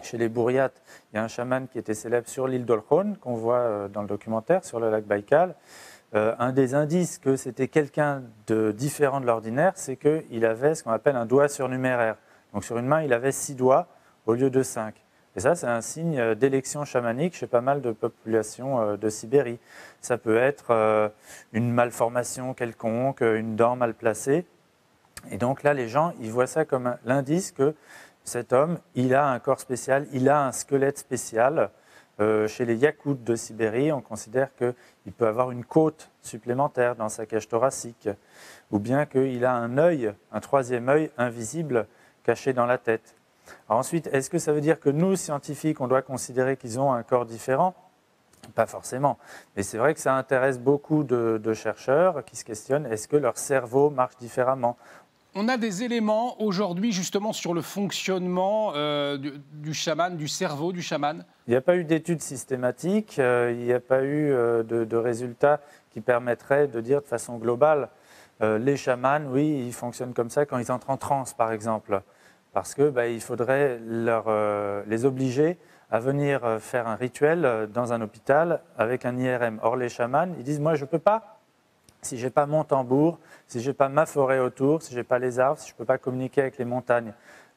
chez 0.05 0.19
les 0.19 0.29
Bourriates, 0.29 0.81
il 1.13 1.17
y 1.17 1.19
a 1.19 1.25
un 1.25 1.29
chaman 1.29 1.69
qui 1.69 1.79
était 1.79 1.95
célèbre 1.95 2.29
sur 2.29 2.47
l'île 2.47 2.65
d'Olkhon, 2.65 3.17
qu'on 3.21 3.35
voit 3.35 3.59
euh, 3.59 3.89
dans 3.89 4.03
le 4.03 4.09
documentaire, 4.09 4.65
sur 4.65 4.81
le 4.81 4.91
lac 4.91 5.05
Baïkal. 5.05 5.55
Euh, 6.15 6.35
un 6.39 6.53
des 6.53 6.75
indices 6.75 7.19
que 7.19 7.37
c'était 7.37 7.69
quelqu'un 7.69 8.23
de 8.47 8.73
différent 8.73 9.21
de 9.21 9.27
l'ordinaire, 9.27 9.73
c'est 9.77 9.97
qu'il 9.97 10.45
avait 10.45 10.75
ce 10.75 10.83
qu'on 10.83 10.91
appelle 10.91 11.17
un 11.17 11.27
doigt 11.27 11.49
surnuméraire. 11.49 12.17
Donc 12.53 12.65
sur 12.65 12.79
une 12.79 12.87
main, 12.87 13.03
il 13.03 13.13
avait 13.13 13.33
six 13.33 13.55
doigts 13.55 13.87
au 14.27 14.35
lieu 14.35 14.51
de 14.51 14.63
cinq. 14.63 14.95
Et 15.37 15.41
ça, 15.41 15.55
c'est 15.55 15.69
un 15.69 15.81
signe 15.81 16.35
d'élection 16.35 16.85
chamanique 16.85 17.35
chez 17.37 17.47
pas 17.47 17.61
mal 17.61 17.81
de 17.81 17.93
populations 17.93 18.81
euh, 18.81 18.97
de 18.97 19.09
Sibérie. 19.09 19.61
Ça 20.01 20.19
peut 20.19 20.37
être 20.37 21.13
une 21.53 21.71
malformation 21.71 22.55
quelconque, 22.55 23.21
une 23.21 23.55
dent 23.55 23.77
mal 23.77 23.95
placée. 23.95 24.45
Et 25.31 25.37
donc 25.37 25.63
là, 25.63 25.75
les 25.75 25.89
gens, 25.89 26.13
ils 26.21 26.31
voient 26.31 26.47
ça 26.47 26.65
comme 26.65 26.97
l'indice 27.05 27.53
que 27.53 27.75
cet 28.31 28.53
homme, 28.53 28.79
il 28.95 29.15
a 29.15 29.29
un 29.29 29.39
corps 29.39 29.61
spécial, 29.61 30.07
il 30.13 30.29
a 30.29 30.47
un 30.47 30.53
squelette 30.53 30.99
spécial, 30.99 31.71
Euh, 32.21 32.47
chez 32.47 32.67
les 32.67 32.77
Yakoutes 32.77 33.25
de 33.25 33.35
Sibérie, 33.35 33.93
on 33.93 34.03
considère 34.03 34.55
qu'il 34.55 35.13
peut 35.17 35.27
avoir 35.27 35.53
une 35.53 35.65
côte 35.65 36.11
supplémentaire 36.21 36.95
dans 36.95 37.09
sa 37.09 37.25
cage 37.25 37.49
thoracique, 37.49 38.11
ou 38.71 38.79
bien 38.79 39.07
qu'il 39.07 39.43
a 39.47 39.55
un 39.55 39.79
œil, 39.79 40.13
un 40.31 40.41
troisième 40.41 40.91
œil 40.91 41.11
invisible 41.17 41.87
caché 42.23 42.53
dans 42.53 42.67
la 42.67 42.77
tête. 42.77 43.15
ensuite, 43.71 44.07
est-ce 44.09 44.29
que 44.29 44.39
ça 44.39 44.53
veut 44.53 44.61
dire 44.61 44.81
que 44.81 44.91
nous, 44.91 45.17
scientifiques, 45.17 45.81
on 45.81 45.89
doit 45.89 46.03
considérer 46.03 46.59
qu'ils 46.59 46.79
ont 46.79 46.93
un 46.93 47.03
corps 47.03 47.25
différent? 47.25 47.75
Pas 48.55 48.67
forcément. 48.67 49.17
Mais 49.57 49.63
c'est 49.63 49.79
vrai 49.79 49.95
que 49.95 50.01
ça 50.01 50.15
intéresse 50.15 50.59
beaucoup 50.59 51.05
de 51.05 51.55
chercheurs 51.55 52.23
qui 52.27 52.37
se 52.37 52.45
questionnent, 52.45 52.85
est-ce 52.85 53.09
que 53.09 53.17
leur 53.17 53.39
cerveau 53.39 53.89
marche 53.89 54.17
différemment? 54.19 54.77
On 55.35 55.49
a 55.49 55.57
des 55.57 55.83
éléments 55.83 56.41
aujourd'hui 56.41 56.93
justement 56.93 57.33
sur 57.33 57.55
le 57.55 57.63
fonctionnement 57.63 58.73
euh, 58.75 59.19
du, 59.53 59.75
chaman, 59.75 60.17
du 60.17 60.29
cerveau 60.29 60.73
du 60.73 60.83
chaman 60.83 61.25
Il 61.47 61.51
n'y 61.51 61.57
a 61.57 61.61
pas 61.61 61.77
eu 61.77 61.85
d'études 61.85 62.21
systématiques, 62.21 63.19
euh, 63.19 63.55
il 63.55 63.65
n'y 63.65 63.73
a 63.73 63.81
pas 63.81 64.03
eu 64.03 64.33
euh, 64.33 64.63
de, 64.63 64.97
résultats 64.97 65.61
qui 65.91 66.01
permettraient 66.01 66.69
de 66.69 66.81
dire 66.81 67.01
de 67.01 67.07
façon 67.07 67.39
globale, 67.39 67.89
les 68.43 68.79
chamans, 68.79 69.21
oui, 69.29 69.67
ils 69.67 69.73
fonctionnent 69.75 70.15
comme 70.15 70.31
ça 70.31 70.47
quand 70.47 70.57
ils 70.57 70.73
entrent 70.73 70.89
en 70.89 70.97
transe 70.97 71.35
par 71.35 71.53
exemple, 71.53 72.01
parce 72.55 72.75
qu'il 72.75 72.89
bah, 72.89 73.03
faudrait 73.21 73.79
les 74.87 75.05
obliger 75.05 75.59
à 75.91 76.01
venir 76.01 76.59
faire 76.59 76.89
un 76.89 76.95
rituel 76.95 77.69
dans 77.75 77.93
un 77.93 78.01
hôpital 78.01 78.63
avec 78.79 79.05
un 79.05 79.19
IRM. 79.19 79.59
Or 79.63 79.77
les 79.77 79.91
chamans, 79.91 80.29
ils 80.39 80.45
disent, 80.45 80.61
moi 80.61 80.75
je 80.75 80.85
ne 80.85 80.89
peux 80.89 80.99
pas, 80.99 81.30
si 82.03 82.19
je 82.19 82.25
n'ai 82.25 82.31
pas 82.31 82.47
mon 82.47 82.65
tambour, 82.65 83.19
si 83.47 83.61
je 83.61 83.71
n'ai 83.71 83.75
pas 83.75 83.89
ma 83.89 84.07
forêt 84.07 84.39
autour, 84.39 84.83
si 84.83 84.93
je 84.93 84.99
n'ai 84.99 85.05
pas 85.05 85.19
les 85.19 85.39
arbres, 85.39 85.61
si 85.61 85.69
je 85.69 85.75
ne 85.75 85.79
peux 85.79 85.85
pas 85.85 85.99
communiquer 85.99 86.43
avec 86.43 86.59
les 86.59 86.65
montagnes. 86.65 87.13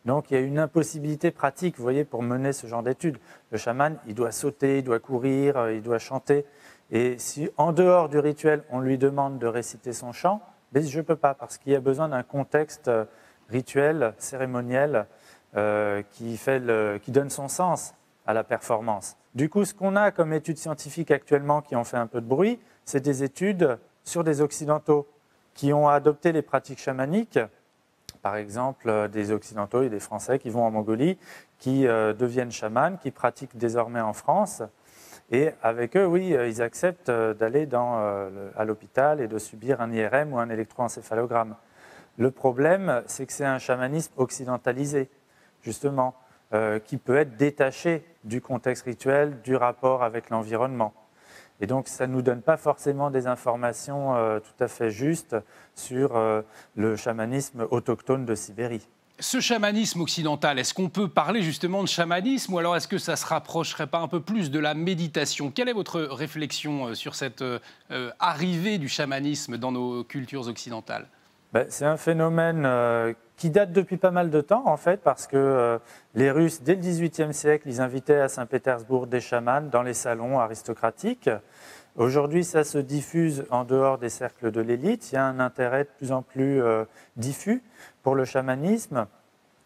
Donc 0.05 0.31
il 0.31 0.33
y 0.33 0.37
a 0.37 0.41
une 0.41 0.59
impossibilité 0.59 1.31
pratique, 1.31 1.77
vous 1.77 1.83
voyez, 1.83 2.03
pour 2.03 2.23
mener 2.23 2.53
ce 2.53 2.67
genre 2.67 2.83
d'études. 2.83 3.17
Le 3.51 3.57
chaman, 3.57 3.97
il 4.07 4.15
doit 4.15 4.31
sauter, 4.31 4.79
il 4.79 4.83
doit 4.83 4.99
courir, 4.99 5.57
euh, 5.57 5.73
il 5.73 5.81
doit 5.81 5.99
chanter. 5.99 6.45
Et 6.91 7.17
si 7.17 7.49
en 7.57 7.71
dehors 7.71 8.09
du 8.09 8.19
rituel, 8.19 8.63
on 8.69 8.79
lui 8.79 8.97
demande 8.97 9.39
de 9.39 9.47
réciter 9.47 9.93
son 9.93 10.11
chant, 10.11 10.41
ben, 10.73 10.83
je 10.83 10.97
ne 10.97 11.03
peux 11.03 11.15
pas, 11.15 11.33
parce 11.33 11.57
qu'il 11.57 11.71
y 11.71 11.75
a 11.75 11.79
besoin 11.79 12.09
d'un 12.09 12.23
contexte 12.23 12.87
euh, 12.89 13.05
rituel, 13.49 14.13
cérémoniel, 14.17 15.05
euh, 15.55 16.01
qui, 16.11 16.35
fait 16.35 16.63
qui 17.03 17.11
donne 17.11 17.29
son 17.29 17.47
sens 17.47 17.93
à 18.25 18.33
la 18.33 18.43
performance. 18.43 19.17
Du 19.35 19.49
coup, 19.49 19.65
ce 19.65 19.73
qu'on 19.73 19.95
a 19.95 20.09
comme 20.11 20.33
études 20.33 20.57
scientifiques 20.57 21.11
actuellement 21.11 21.61
qui 21.61 21.75
ont 21.75 21.83
fait 21.83 21.97
un 21.97 22.07
peu 22.07 22.21
de 22.21 22.25
bruit, 22.25 22.59
c'est 22.85 23.01
des 23.01 23.23
études 23.23 23.77
sur 24.03 24.23
des 24.23 24.41
Occidentaux 24.41 25.07
qui 25.53 25.73
ont 25.73 25.87
adopté 25.87 26.31
les 26.31 26.41
pratiques 26.41 26.79
chamaniques, 26.79 27.39
par 28.21 28.35
exemple 28.37 28.89
euh, 28.89 29.07
des 29.07 29.31
Occidentaux 29.31 29.83
et 29.83 29.89
des 29.89 29.99
Français 29.99 30.39
qui 30.39 30.49
vont 30.49 30.63
en 30.63 30.71
Mongolie, 30.71 31.17
qui 31.59 31.87
euh, 31.87 32.13
deviennent 32.13 32.51
chamans, 32.51 32.97
qui 32.97 33.11
pratiquent 33.11 33.57
désormais 33.57 34.01
en 34.01 34.13
France. 34.13 34.63
Et 35.31 35.51
avec 35.61 35.95
eux, 35.95 36.05
oui, 36.05 36.33
euh, 36.33 36.47
ils 36.47 36.61
acceptent 36.61 37.11
d'aller 37.11 37.67
à 37.73 38.65
l'hôpital 38.65 39.21
et 39.21 39.27
de 39.27 39.37
subir 39.37 39.81
un 39.81 39.91
IRM 39.91 40.33
ou 40.33 40.39
un 40.39 40.49
électroencéphalogramme. 40.49 41.55
Le 42.17 42.31
problème, 42.31 43.03
c'est 43.07 43.25
que 43.25 43.33
c'est 43.33 43.45
un 43.45 43.57
chamanisme 43.59 44.13
occidentalisé, 44.17 45.09
justement, 45.63 46.13
qui 46.85 46.97
peut 46.97 47.17
être 47.17 47.35
détaché 47.35 48.05
du 48.23 48.39
contexte 48.39 48.85
rituel, 48.85 49.41
du 49.41 49.55
rapport 49.55 50.03
avec 50.03 50.29
l'environnement. 50.29 50.93
Et 51.61 51.67
donc, 51.67 51.87
ça 51.87 52.07
ne 52.07 52.13
nous 52.13 52.21
donne 52.21 52.41
pas 52.41 52.57
forcément 52.57 53.09
des 53.09 53.27
informations 53.27 54.15
euh, 54.15 54.39
tout 54.39 54.63
à 54.63 54.67
fait 54.67 54.91
justes 54.91 55.35
sur 55.75 56.15
euh, 56.15 56.41
le 56.75 56.95
chamanisme 56.95 57.67
autochtone 57.71 58.25
de 58.25 58.35
Sibérie. 58.35 58.87
Ce 59.19 59.39
chamanisme 59.39 60.01
occidental, 60.01 60.57
est-ce 60.57 60.73
qu'on 60.73 60.89
peut 60.89 61.07
parler 61.07 61.43
justement 61.43 61.83
de 61.83 61.87
chamanisme 61.87 62.53
ou 62.53 62.57
alors 62.57 62.75
est-ce 62.75 62.87
que 62.87 62.97
ça 62.97 63.15
se 63.15 63.25
rapprocherait 63.25 63.87
pas 63.87 63.99
un 63.99 64.07
peu 64.07 64.19
plus 64.19 64.49
de 64.49 64.59
la 64.59 64.73
méditation? 64.73 65.51
Quelle 65.51 65.69
est 65.69 65.73
votre 65.73 66.01
réflexion 66.01 66.87
euh, 66.87 66.93
sur 66.95 67.13
cette 67.15 67.43
arrivée 68.19 68.79
du 68.79 68.89
chamanisme 68.89 69.57
dans 69.57 69.71
nos 69.71 70.03
cultures 70.03 70.47
occidentales? 70.47 71.07
Ben, 71.53 71.65
C'est 71.69 71.85
un 71.85 71.97
phénomène 71.97 72.65
qui 73.37 73.49
date 73.49 73.71
depuis 73.71 73.97
pas 73.97 74.11
mal 74.11 74.29
de 74.29 74.41
temps, 74.41 74.63
en 74.67 74.77
fait, 74.77 75.01
parce 75.01 75.27
que 75.27 75.37
euh, 75.37 75.77
les 76.13 76.31
Russes, 76.31 76.61
dès 76.61 76.75
le 76.75 76.81
XVIIIe 76.81 77.33
siècle, 77.33 77.67
ils 77.67 77.81
invitaient 77.81 78.19
à 78.19 78.29
Saint-Pétersbourg 78.29 79.07
des 79.07 79.19
chamans 79.19 79.61
dans 79.61 79.81
les 79.81 79.93
salons 79.93 80.39
aristocratiques. 80.39 81.29
Aujourd'hui, 81.95 82.43
ça 82.43 82.63
se 82.63 82.77
diffuse 82.77 83.45
en 83.49 83.65
dehors 83.65 83.97
des 83.97 84.09
cercles 84.09 84.51
de 84.51 84.61
l'élite. 84.61 85.11
Il 85.11 85.15
y 85.15 85.17
a 85.17 85.25
un 85.25 85.39
intérêt 85.39 85.83
de 85.83 85.89
plus 85.97 86.11
en 86.11 86.21
plus 86.21 86.61
euh, 86.61 86.85
diffus 87.17 87.63
pour 88.01 88.15
le 88.15 88.25
chamanisme. 88.25 89.07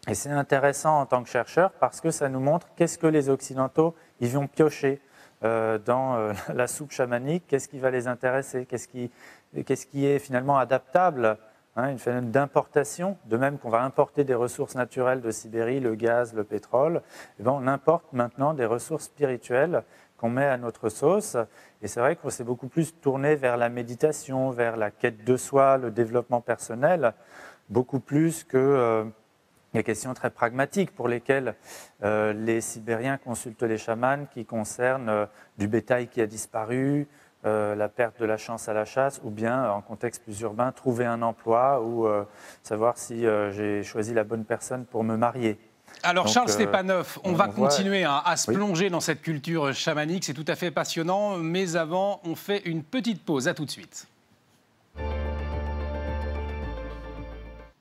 Et 0.08 0.14
c'est 0.14 0.30
intéressant 0.30 1.00
en 1.00 1.06
tant 1.06 1.22
que 1.22 1.28
chercheur 1.28 1.70
parce 1.72 2.00
que 2.00 2.10
ça 2.10 2.28
nous 2.28 2.40
montre 2.40 2.68
qu'est-ce 2.76 2.98
que 2.98 3.06
les 3.06 3.28
Occidentaux 3.28 3.94
ils 4.20 4.30
vont 4.30 4.46
piocher 4.46 5.00
euh, 5.44 5.78
dans 5.78 6.32
la 6.54 6.66
soupe 6.66 6.92
chamanique, 6.92 7.44
qu'est-ce 7.46 7.68
qui 7.68 7.78
va 7.78 7.90
les 7.90 8.08
intéresser, 8.08 8.66
qu'est-ce 8.66 8.88
qui 8.88 10.06
est 10.06 10.18
finalement 10.18 10.58
adaptable 10.58 11.38
Hein, 11.78 11.92
une 11.92 11.98
phénomène 12.00 12.32
d'importation, 12.32 13.16
de 13.26 13.36
même 13.36 13.56
qu'on 13.56 13.70
va 13.70 13.82
importer 13.82 14.24
des 14.24 14.34
ressources 14.34 14.74
naturelles 14.74 15.20
de 15.20 15.30
Sibérie, 15.30 15.78
le 15.78 15.94
gaz, 15.94 16.34
le 16.34 16.42
pétrole, 16.42 17.02
eh 17.38 17.44
ben, 17.44 17.52
on 17.52 17.68
importe 17.68 18.12
maintenant 18.12 18.52
des 18.52 18.66
ressources 18.66 19.04
spirituelles 19.04 19.84
qu'on 20.16 20.28
met 20.28 20.44
à 20.44 20.56
notre 20.56 20.88
sauce. 20.88 21.36
Et 21.80 21.86
c'est 21.86 22.00
vrai 22.00 22.16
qu'on 22.16 22.30
s'est 22.30 22.42
beaucoup 22.42 22.66
plus 22.66 22.98
tourné 23.00 23.36
vers 23.36 23.56
la 23.56 23.68
méditation, 23.68 24.50
vers 24.50 24.76
la 24.76 24.90
quête 24.90 25.24
de 25.24 25.36
soi, 25.36 25.78
le 25.78 25.92
développement 25.92 26.40
personnel, 26.40 27.14
beaucoup 27.68 28.00
plus 28.00 28.42
que 28.42 28.56
euh, 28.56 29.04
les 29.72 29.84
questions 29.84 30.14
très 30.14 30.30
pragmatiques 30.30 30.92
pour 30.92 31.06
lesquelles 31.06 31.54
euh, 32.02 32.32
les 32.32 32.60
Sibériens 32.60 33.18
consultent 33.18 33.62
les 33.62 33.78
chamans 33.78 34.26
qui 34.32 34.44
concernent 34.44 35.10
euh, 35.10 35.26
du 35.58 35.68
bétail 35.68 36.08
qui 36.08 36.20
a 36.20 36.26
disparu, 36.26 37.06
euh, 37.44 37.76
la 37.76 37.88
perte 37.88 38.20
de 38.20 38.26
la 38.26 38.36
chance 38.36 38.68
à 38.68 38.72
la 38.72 38.84
chasse, 38.84 39.20
ou 39.22 39.30
bien, 39.30 39.70
en 39.70 39.80
contexte 39.80 40.24
plus 40.24 40.40
urbain, 40.40 40.72
trouver 40.72 41.06
un 41.06 41.22
emploi 41.22 41.80
ou 41.80 42.06
euh, 42.06 42.24
savoir 42.64 42.98
si 42.98 43.26
euh, 43.26 43.52
j'ai 43.52 43.84
choisi 43.84 44.12
la 44.12 44.24
bonne 44.24 44.44
personne 44.44 44.84
pour 44.84 45.04
me 45.04 45.16
marier. 45.16 45.56
Alors 46.02 46.26
Charles 46.26 46.48
Stepanov, 46.48 47.18
on, 47.22 47.32
va 47.32 47.48
continuer 47.48 48.04
hein, 48.04 48.22
à 48.24 48.36
se 48.36 48.50
plonger 48.50 48.90
dans 48.90 49.00
cette 49.00 49.22
culture 49.22 49.72
chamanique, 49.72 50.24
c'est 50.24 50.34
tout 50.34 50.44
à 50.48 50.56
fait 50.56 50.70
passionnant, 50.70 51.36
mais 51.38 51.76
avant, 51.76 52.20
on 52.24 52.34
fait 52.34 52.58
une 52.66 52.82
petite 52.82 53.24
pause, 53.24 53.46
à 53.46 53.54
tout 53.54 53.64
de 53.64 53.70
suite. 53.70 54.08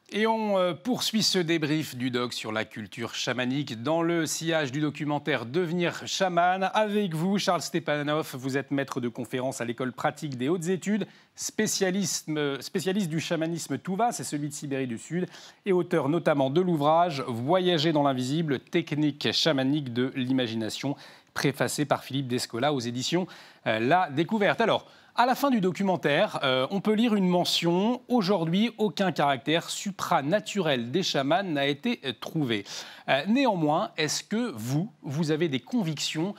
Et 0.09 0.25
on 0.25 0.57
euh, 0.57 0.73
poursuit 0.73 1.21
ce 1.21 1.37
débrief 1.37 1.97
du 1.97 2.11
doc 2.11 2.31
sur 2.31 2.53
la 2.53 2.63
culture 2.63 3.13
chamanique 3.13 3.83
dans 3.83 4.01
le 4.01 4.25
sillage 4.25 4.71
du 4.71 4.79
documentaire 4.79 5.45
Devenir 5.45 6.07
chaman. 6.07 6.71
Avec 6.73 7.13
vous, 7.13 7.37
Charles 7.37 7.61
Stepanov, 7.61 8.33
vous 8.39 8.55
êtes 8.55 8.71
maître 8.71 9.01
de 9.01 9.09
conférence 9.09 9.59
à 9.59 9.65
l'école 9.65 9.91
pratique 9.91 10.37
des 10.37 10.47
hautes 10.47 10.69
études, 10.69 11.07
spécialiste, 11.35 12.29
spécialiste 12.61 13.09
du 13.09 13.19
chamanisme 13.19 13.77
Touva, 13.77 14.13
c'est 14.13 14.23
celui 14.23 14.47
de 14.47 14.53
Sibérie 14.53 14.87
du 14.87 14.97
Sud, 14.97 15.27
et 15.65 15.73
auteur 15.73 16.07
notamment 16.07 16.49
de 16.49 16.61
l'ouvrage 16.61 17.21
Voyager 17.27 17.91
dans 17.91 18.03
l'invisible, 18.03 18.59
technique 18.59 19.33
chamanique 19.33 19.91
de 19.91 20.13
l'imagination, 20.15 20.95
préfacé 21.33 21.83
par 21.83 22.05
Philippe 22.05 22.27
Descola 22.27 22.71
aux 22.71 22.79
éditions 22.79 23.27
euh, 23.67 23.79
La 23.79 24.09
Découverte. 24.09 24.61
Alors, 24.61 24.87
à 25.17 25.25
la 25.25 25.33
fin 25.33 25.49
du 25.49 25.61
documentaire, 25.61 26.39
euh, 26.43 26.67
on 26.69 26.79
peut 26.79 26.93
lire 26.93 27.15
une 27.15 27.27
mention 27.27 28.01
Aujourd'hui, 28.07 28.73
aucun 28.77 29.11
caractère 29.11 29.69
supranaturel 29.69 30.91
des 30.91 31.01
chamans 31.01 31.41
n'a 31.41 31.65
été 31.65 31.99
euh, 32.05 32.13
trouvé. 32.19 32.65
Euh, 33.09 33.23
néanmoins, 33.27 33.89
est-ce 33.97 34.23
que 34.23 34.51
vous, 34.53 34.91
vous 35.01 35.31
avez 35.31 35.49
des 35.49 35.59
convictions 35.59 36.35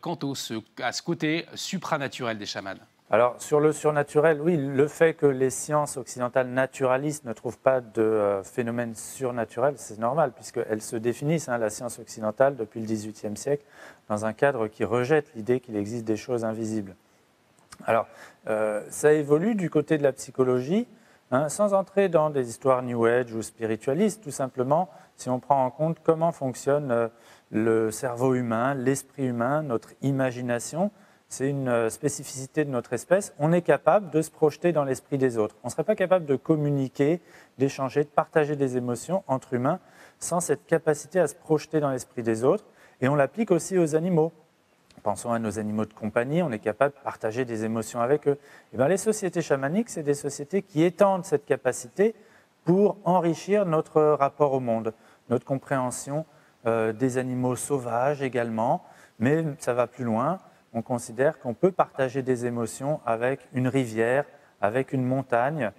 quant 0.00 0.18
à 0.82 0.92
ce 0.92 1.02
côté 1.02 1.46
supranaturel 1.54 2.36
des 2.38 2.46
chamans? 2.46 2.74
Alors, 3.10 3.40
sur 3.40 3.60
le 3.60 3.72
surnaturel, 3.72 4.40
oui, 4.40 4.56
le 4.56 4.88
fait 4.88 5.14
que 5.14 5.26
les 5.26 5.50
sciences 5.50 5.96
occidentales 5.96 6.48
naturalistes 6.48 7.24
ne 7.24 7.32
trouvent 7.32 7.58
pas 7.58 7.80
de 7.80 8.40
phénomènes 8.42 8.94
surnaturels, 8.96 9.74
c'est 9.76 9.98
normal, 9.98 10.32
puisqu'elles 10.34 10.82
se 10.82 10.96
définissent, 10.96 11.48
hein, 11.48 11.58
la 11.58 11.70
science 11.70 12.00
occidentale, 12.00 12.56
depuis 12.56 12.80
le 12.80 12.86
XVIIIe 12.86 13.36
siècle, 13.36 13.64
dans 14.08 14.24
un 14.24 14.32
cadre 14.32 14.66
qui 14.66 14.84
rejette 14.84 15.30
l'idée 15.36 15.60
qu'il 15.60 15.76
existe 15.76 16.04
des 16.04 16.16
choses 16.16 16.44
invisibles. 16.44 16.96
Alors, 17.84 18.06
euh, 18.48 18.82
ça 18.90 19.12
évolue 19.12 19.54
du 19.54 19.70
côté 19.70 19.98
de 19.98 20.02
la 20.02 20.12
psychologie, 20.12 20.86
hein, 21.30 21.48
sans 21.48 21.74
entrer 21.74 22.08
dans 22.08 22.30
des 22.30 22.48
histoires 22.48 22.82
New 22.82 23.04
Age 23.04 23.32
ou 23.32 23.42
spiritualistes, 23.42 24.22
tout 24.22 24.30
simplement, 24.30 24.88
si 25.16 25.28
on 25.30 25.40
prend 25.40 25.64
en 25.64 25.70
compte 25.70 25.98
comment 26.02 26.32
fonctionne 26.32 26.90
euh, 26.90 27.08
le 27.50 27.90
cerveau 27.90 28.34
humain, 28.34 28.74
l'esprit 28.74 29.26
humain, 29.26 29.62
notre 29.62 29.90
imagination. 30.02 30.90
C'est 31.28 31.48
une 31.48 31.68
euh, 31.68 31.90
spécificité 31.90 32.64
de 32.64 32.70
notre 32.70 32.92
espèce. 32.92 33.34
On 33.38 33.52
est 33.52 33.62
capable 33.62 34.10
de 34.10 34.22
se 34.22 34.30
projeter 34.30 34.72
dans 34.72 34.84
l'esprit 34.84 35.18
des 35.18 35.38
autres. 35.38 35.56
On 35.64 35.68
ne 35.68 35.72
serait 35.72 35.84
pas 35.84 35.96
capable 35.96 36.24
de 36.24 36.36
communiquer, 36.36 37.20
d'échanger, 37.58 38.04
de 38.04 38.08
partager 38.08 38.54
des 38.54 38.76
émotions 38.76 39.24
entre 39.26 39.54
humains 39.54 39.80
sans 40.18 40.40
cette 40.40 40.66
capacité 40.66 41.20
à 41.20 41.26
se 41.26 41.34
projeter 41.34 41.80
dans 41.80 41.90
l'esprit 41.90 42.22
des 42.22 42.44
autres. 42.44 42.64
Et 43.00 43.08
on 43.08 43.14
l'applique 43.14 43.50
aussi 43.50 43.76
aux 43.76 43.94
animaux 43.96 44.32
pensons 45.06 45.32
à 45.32 45.38
nos 45.38 45.60
animaux 45.60 45.84
de 45.84 45.92
compagnie, 45.92 46.42
on 46.42 46.50
est 46.50 46.58
capable 46.58 46.92
de 46.96 47.00
partager 47.00 47.44
des 47.44 47.64
émotions 47.64 48.00
avec 48.00 48.26
eux. 48.26 48.32
Et 48.32 48.38
eh 48.72 48.76
bien, 48.76 48.88
les 48.88 48.96
sociétés 48.96 49.40
chamaniques, 49.40 49.88
c'est 49.88 50.02
des 50.02 50.14
sociétés 50.14 50.62
qui 50.62 50.82
étendent 50.82 51.24
cette 51.24 51.46
capacité 51.46 52.16
pour 52.64 52.96
enrichir 53.04 53.66
notre 53.66 54.02
rapport 54.02 54.52
au 54.52 54.58
monde, 54.58 54.92
notre 55.30 55.44
compréhension 55.44 56.26
euh, 56.66 56.92
des 56.92 57.18
animaux 57.18 57.54
sauvages 57.54 58.20
également, 58.20 58.82
Mais 59.20 59.44
ça 59.60 59.74
va 59.74 59.86
plus 59.86 60.02
loin. 60.02 60.38
On 60.72 60.82
considère 60.82 61.38
qu'on 61.38 61.54
peut 61.54 61.70
partager 61.70 62.22
des 62.22 62.44
émotions 62.44 62.98
avec 63.06 63.38
une 63.52 63.68
rivière, 63.68 64.24
avec 64.60 64.92
une 64.92 65.04
montagne, 65.04 65.70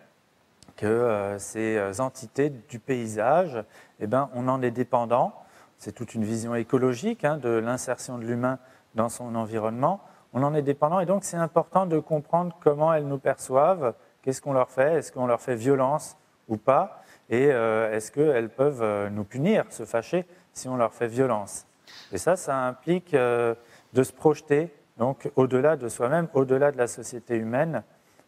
que 0.78 0.86
euh, 0.86 1.38
ces 1.38 1.76
euh, 1.76 1.92
entités 2.00 2.50
du 2.50 2.80
paysage, 2.80 3.62
eh 4.00 4.08
ben, 4.08 4.30
on 4.34 4.48
en 4.48 4.62
est 4.62 4.72
dépendant. 4.72 5.34
C'est 5.80 5.92
toute 5.92 6.16
une 6.16 6.24
vision 6.24 6.56
écologique 6.56 7.26
hein, 7.26 7.36
de 7.36 7.50
l'insertion 7.50 8.18
de 8.18 8.24
l'humain 8.24 8.58
dans 8.98 9.08
son 9.08 9.34
environnement. 9.36 10.02
On 10.34 10.44
en 10.44 10.54
est 10.54 10.62
dépendant 10.62 11.00
et 11.00 11.06
donc 11.06 11.24
c'est 11.24 11.38
important 11.38 11.86
de 11.86 12.00
comprendre 12.00 12.54
comment 12.60 12.94
elles 12.94 13.08
nous 13.08 13.18
perçoivent, 13.18 13.94
qu'est-ce 14.22 14.42
qu'on 14.42 14.52
leur 14.52 14.70
fait, 14.70 14.96
est-ce 14.96 15.14
qu'on 15.14 15.28
leur 15.28 15.40
fait 15.40 15.56
violence 15.56 16.18
ou 16.50 16.58
pas, 16.58 17.02
et 17.30 17.48
euh, 17.52 17.94
est-ce 17.94 18.12
qu'elles 18.12 18.50
peuvent 18.50 19.10
nous 19.10 19.24
punir, 19.24 19.64
se 19.70 19.86
fâcher 19.86 20.26
si 20.52 20.68
on 20.68 20.76
leur 20.76 20.94
fait 20.94 21.08
violence. 21.08 21.66
Et 22.12 22.18
ça, 22.18 22.36
ça 22.36 22.58
implique 22.58 23.14
de 23.14 23.56
se 24.04 24.12
projeter 24.12 24.74
donc 24.98 25.32
au-delà 25.36 25.76
de 25.76 25.88
soi-même, 25.90 26.28
au-delà 26.34 26.72
de 26.72 26.78
la 26.78 26.88
société 26.88 27.38
humaine, 27.38 27.84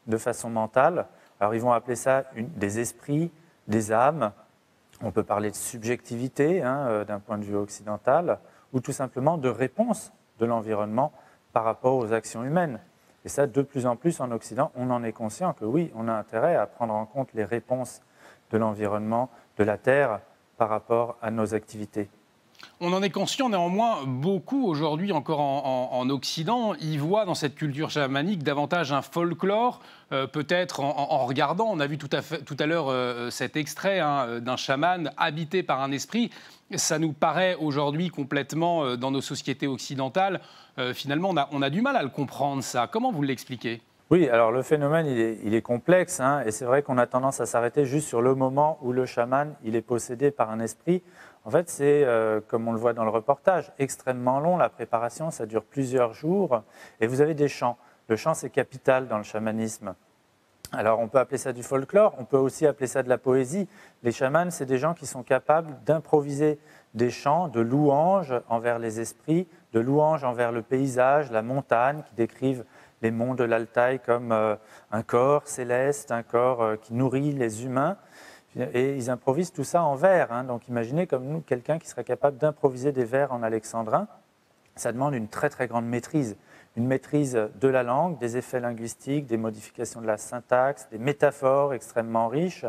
de 0.07 0.17
façon 0.17 0.49
mentale. 0.49 1.07
Alors 1.39 1.55
ils 1.55 1.61
vont 1.61 1.71
appeler 1.71 1.95
ça 1.95 2.25
des 2.35 2.79
esprits, 2.79 3.31
des 3.67 3.91
âmes. 3.91 4.31
On 5.01 5.11
peut 5.11 5.23
parler 5.23 5.49
de 5.49 5.55
subjectivité 5.55 6.61
hein, 6.61 6.85
euh, 6.87 7.05
d'un 7.05 7.19
point 7.19 7.37
de 7.37 7.43
vue 7.43 7.55
occidental, 7.55 8.39
ou 8.73 8.81
tout 8.81 8.91
simplement 8.91 9.37
de 9.37 9.49
réponse 9.49 10.11
de 10.39 10.45
l'environnement 10.45 11.11
par 11.53 11.63
rapport 11.63 11.95
aux 11.95 12.13
actions 12.13 12.43
humaines. 12.43 12.79
Et 13.25 13.29
ça, 13.29 13.47
de 13.47 13.61
plus 13.61 13.85
en 13.85 13.95
plus 13.95 14.21
en 14.21 14.31
Occident, 14.31 14.71
on 14.75 14.89
en 14.89 15.03
est 15.03 15.11
conscient 15.11 15.53
que 15.53 15.65
oui, 15.65 15.91
on 15.95 16.07
a 16.07 16.13
intérêt 16.13 16.55
à 16.55 16.65
prendre 16.65 16.93
en 16.93 17.05
compte 17.05 17.33
les 17.33 17.43
réponses 17.43 18.01
de 18.51 18.57
l'environnement, 18.57 19.29
de 19.57 19.63
la 19.63 19.77
Terre, 19.77 20.21
par 20.57 20.69
rapport 20.69 21.17
à 21.21 21.31
nos 21.31 21.53
activités. 21.53 22.09
On 22.81 22.93
en 22.93 23.03
est 23.03 23.09
conscient 23.09 23.49
néanmoins, 23.49 24.05
beaucoup 24.05 24.65
aujourd'hui 24.65 25.11
encore 25.11 25.41
en, 25.41 26.09
Occident, 26.09 26.75
y 26.75 26.97
voient 26.97 27.25
dans 27.25 27.35
cette 27.35 27.55
culture 27.55 27.89
chamanique 27.89 28.41
davantage 28.41 28.93
un 28.93 29.01
folklore, 29.01 29.81
euh, 30.13 30.27
peut-être 30.27 30.79
en, 30.79 31.25
regardant, 31.25 31.67
on 31.69 31.81
a 31.81 31.87
vu 31.87 31.97
tout 31.97 32.07
à, 32.09 32.65
l'heure 32.65 32.87
euh, 32.89 33.29
cet 33.31 33.57
extrait 33.57 33.99
hein, 33.99 34.39
d'un 34.39 34.55
chaman 34.55 35.11
habité 35.17 35.61
par 35.61 35.81
un 35.81 35.91
esprit, 35.91 36.31
ça 36.73 36.99
nous 36.99 37.11
paraît 37.11 37.55
aujourd'hui 37.55 38.09
complètement, 38.09 38.85
euh, 38.85 38.95
dans 38.95 39.11
nos 39.11 39.21
sociétés 39.21 39.67
occidentales, 39.67 40.39
finalement 40.93 41.33
on 41.51 41.61
a, 41.61 41.69
du 41.69 41.81
mal 41.81 41.97
à 41.97 42.03
le 42.03 42.07
comprendre 42.07 42.63
ça. 42.63 42.87
Comment 42.87 43.11
vous 43.11 43.21
l'expliquez? 43.21 43.81
Oui, 44.09 44.27
alors 44.27 44.51
le 44.51 44.63
phénomène, 44.63 45.05
il 45.05 45.53
est, 45.53 45.61
complexe, 45.61 46.19
hein, 46.19 46.41
et 46.43 46.51
c'est 46.51 46.65
vrai 46.65 46.81
qu'on 46.81 46.97
a 46.97 47.05
tendance 47.05 47.41
à 47.41 47.45
s'arrêter 47.45 47.85
juste 47.85 48.07
sur 48.07 48.23
le 48.23 48.33
moment 48.33 48.79
où 48.81 48.91
le 48.91 49.05
chaman, 49.05 49.53
il 49.63 49.75
est 49.75 49.83
possédé 49.83 50.31
par 50.31 50.49
un 50.49 50.59
esprit. 50.59 51.03
En 51.45 51.51
fait, 51.51 51.69
c'est, 51.69 52.03
euh, 52.05 52.41
comme 52.47 52.67
on 52.67 52.71
le 52.71 52.79
voit 52.79 52.93
dans 52.93 53.03
le 53.03 53.11
reportage, 53.11 53.71
extrêmement 53.77 54.39
long. 54.39 54.57
La 54.57 54.69
préparation, 54.69 55.29
ça 55.29 55.45
dure 55.45 55.63
plusieurs 55.63 56.13
jours. 56.13 56.63
Et 57.01 57.07
vous 57.07 57.21
avez 57.21 57.35
des 57.35 57.47
chants. 57.47 57.77
Le 58.07 58.15
chant, 58.15 58.33
c'est 58.33 58.49
capital 58.49 59.07
dans 59.07 59.17
le 59.17 59.23
chamanisme. 59.23 59.93
Alors, 60.71 60.99
on 60.99 61.07
peut 61.07 61.17
appeler 61.17 61.37
ça 61.37 61.53
du 61.53 61.63
folklore, 61.63 62.13
on 62.19 62.25
peut 62.25 62.37
aussi 62.37 62.67
appeler 62.67 62.85
ça 62.85 63.01
de 63.01 63.09
la 63.09 63.17
poésie. 63.17 63.67
Les 64.03 64.11
chamans, 64.11 64.51
c'est 64.51 64.67
des 64.67 64.77
gens 64.77 64.93
qui 64.93 65.07
sont 65.07 65.23
capables 65.23 65.75
d'improviser 65.85 66.59
des 66.93 67.09
chants 67.09 67.47
de 67.47 67.59
louanges 67.59 68.33
envers 68.49 68.77
les 68.77 68.99
esprits, 68.99 69.47
de 69.73 69.79
louanges 69.79 70.23
envers 70.23 70.51
le 70.51 70.61
paysage, 70.61 71.31
la 71.31 71.41
montagne, 71.41 72.03
qui 72.07 72.15
décrivent 72.15 72.65
les 73.01 73.11
monts 73.11 73.35
de 73.35 73.43
l'Altaï 73.43 73.99
comme 73.99 74.31
euh, 74.31 74.55
un 74.91 75.03
corps 75.03 75.47
céleste, 75.47 76.11
un 76.11 76.23
corps 76.23 76.61
euh, 76.61 76.75
qui 76.75 76.93
nourrit 76.93 77.31
les 77.31 77.63
humains. 77.65 77.97
Et 78.73 78.95
ils 78.95 79.09
improvisent 79.09 79.53
tout 79.53 79.63
ça 79.63 79.83
en 79.83 79.95
vers. 79.95 80.31
Hein. 80.31 80.43
Donc 80.43 80.67
imaginez 80.67 81.05
comme 81.07 81.25
nous 81.25 81.41
quelqu'un 81.41 81.77
qui 81.77 81.87
serait 81.87 82.03
capable 82.03 82.37
d'improviser 82.37 82.91
des 82.91 83.05
vers 83.05 83.31
en 83.31 83.43
alexandrin. 83.43 84.07
Ça 84.75 84.91
demande 84.91 85.13
une 85.13 85.27
très 85.27 85.49
très 85.49 85.67
grande 85.67 85.85
maîtrise. 85.85 86.35
Une 86.75 86.87
maîtrise 86.87 87.33
de 87.33 87.67
la 87.67 87.83
langue, 87.83 88.17
des 88.19 88.37
effets 88.37 88.59
linguistiques, 88.59 89.27
des 89.27 89.37
modifications 89.37 90.01
de 90.01 90.07
la 90.07 90.17
syntaxe, 90.17 90.87
des 90.89 90.97
métaphores 90.97 91.73
extrêmement 91.73 92.27
riches. 92.27 92.65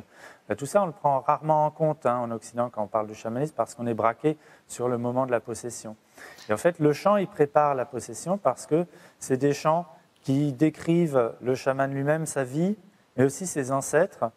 Euh, 0.51 0.55
tout 0.55 0.67
ça, 0.67 0.83
on 0.83 0.87
le 0.87 0.93
prend 0.93 1.21
rarement 1.21 1.67
en 1.67 1.71
compte 1.71 2.07
hein, 2.07 2.19
en 2.19 2.31
Occident 2.31 2.69
quand 2.71 2.83
on 2.83 2.89
parle 2.89 3.07
de 3.07 3.15
chamanisme 3.15 3.55
parce 3.57 3.75
qu'on 3.75 3.87
est 3.87 3.95
braqué 3.95 4.37
sur 4.67 4.89
le 4.89 4.99
moment 4.99 5.27
de 5.27 5.31
la 5.31 5.41
possession. 5.41 5.97
Et 6.49 6.53
en 6.53 6.57
fait, 6.57 6.79
le 6.79 6.93
chant, 6.93 7.17
il 7.17 7.29
prépare 7.29 7.75
la 7.75 7.85
possession 7.85 8.37
parce 8.37 8.67
que 8.67 8.87
c'est 9.19 9.37
des 9.37 9.55
chants 9.55 9.87
qui 10.23 10.53
décrivent 10.53 11.33
le 11.41 11.55
chaman 11.55 11.93
lui-même, 11.93 12.27
sa 12.27 12.45
vie, 12.45 12.77
mais 13.17 13.25
aussi 13.25 13.47
ses 13.47 13.73
ancêtres, 13.73 14.31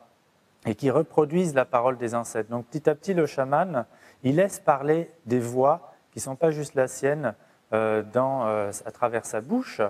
et 0.65 0.75
qui 0.75 0.89
reproduisent 0.89 1.55
la 1.55 1.65
parole 1.65 1.97
des 1.97 2.15
ancêtres. 2.15 2.49
Donc 2.49 2.65
petit 2.67 2.89
à 2.89 2.95
petit, 2.95 3.13
le 3.13 3.25
chaman, 3.25 3.85
il 4.23 4.37
laisse 4.37 4.59
parler 4.59 5.11
des 5.25 5.39
voix 5.39 5.93
qui 6.11 6.19
ne 6.19 6.23
sont 6.23 6.35
pas 6.35 6.51
juste 6.51 6.75
la 6.75 6.87
sienne 6.87 7.33
euh, 7.73 8.03
euh, 8.15 8.71
à 8.85 8.91
travers 8.91 9.25
sa 9.25 9.41
bouche, 9.41 9.81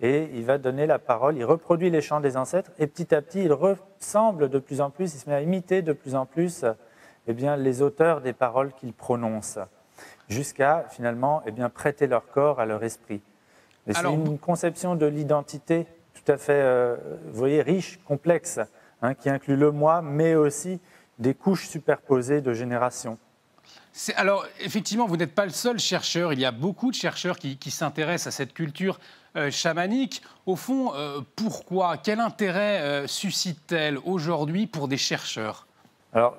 et 0.00 0.28
il 0.34 0.44
va 0.44 0.58
donner 0.58 0.86
la 0.86 0.98
parole, 0.98 1.36
il 1.36 1.44
reproduit 1.44 1.90
les 1.90 2.00
chants 2.00 2.20
des 2.20 2.36
ancêtres, 2.36 2.70
et 2.78 2.86
petit 2.86 3.14
à 3.14 3.22
petit, 3.22 3.44
il 3.44 3.52
ressemble 3.52 4.48
de 4.48 4.58
plus 4.58 4.80
en 4.80 4.90
plus, 4.90 5.14
il 5.14 5.18
se 5.18 5.28
met 5.28 5.36
à 5.36 5.40
imiter 5.40 5.82
de 5.82 5.92
plus 5.92 6.14
en 6.14 6.26
plus 6.26 6.64
eh 7.26 7.32
bien, 7.32 7.56
les 7.56 7.82
auteurs 7.82 8.20
des 8.20 8.32
paroles 8.32 8.72
qu'il 8.72 8.92
prononce, 8.92 9.58
jusqu'à 10.28 10.84
finalement 10.90 11.42
eh 11.46 11.52
bien, 11.52 11.68
prêter 11.68 12.06
leur 12.06 12.26
corps 12.28 12.60
à 12.60 12.66
leur 12.66 12.82
esprit. 12.82 13.22
C'est 13.90 14.04
une 14.04 14.38
conception 14.38 14.94
de 14.94 15.06
l'identité 15.06 15.86
tout 16.14 16.30
à 16.30 16.36
fait, 16.36 16.52
euh, 16.52 16.96
vous 17.26 17.38
voyez, 17.38 17.62
riche, 17.62 17.98
complexe. 18.04 18.60
Hein, 19.04 19.14
qui 19.14 19.28
inclut 19.28 19.56
le 19.56 19.72
moi, 19.72 20.00
mais 20.00 20.36
aussi 20.36 20.78
des 21.18 21.34
couches 21.34 21.66
superposées 21.66 22.40
de 22.40 22.54
générations. 22.54 23.18
Alors, 24.14 24.46
effectivement, 24.60 25.06
vous 25.06 25.16
n'êtes 25.16 25.34
pas 25.34 25.44
le 25.44 25.50
seul 25.50 25.80
chercheur. 25.80 26.32
Il 26.32 26.38
y 26.38 26.44
a 26.44 26.52
beaucoup 26.52 26.90
de 26.92 26.94
chercheurs 26.94 27.36
qui, 27.36 27.70
s'intéressent 27.70 28.32
à 28.32 28.36
cette 28.36 28.54
culture 28.54 29.00
euh, 29.36 29.50
chamanique. 29.50 30.22
Au 30.46 30.54
fond, 30.54 30.94
euh, 30.94 31.20
pourquoi 31.34 31.96
Quel 31.96 32.20
intérêt 32.20 32.80
euh, 32.80 33.06
suscite-t-elle 33.08 33.98
aujourd'hui 34.04 34.68
pour 34.68 34.86
des 34.86 34.96
chercheurs? 34.96 35.66
Alors, 36.14 36.36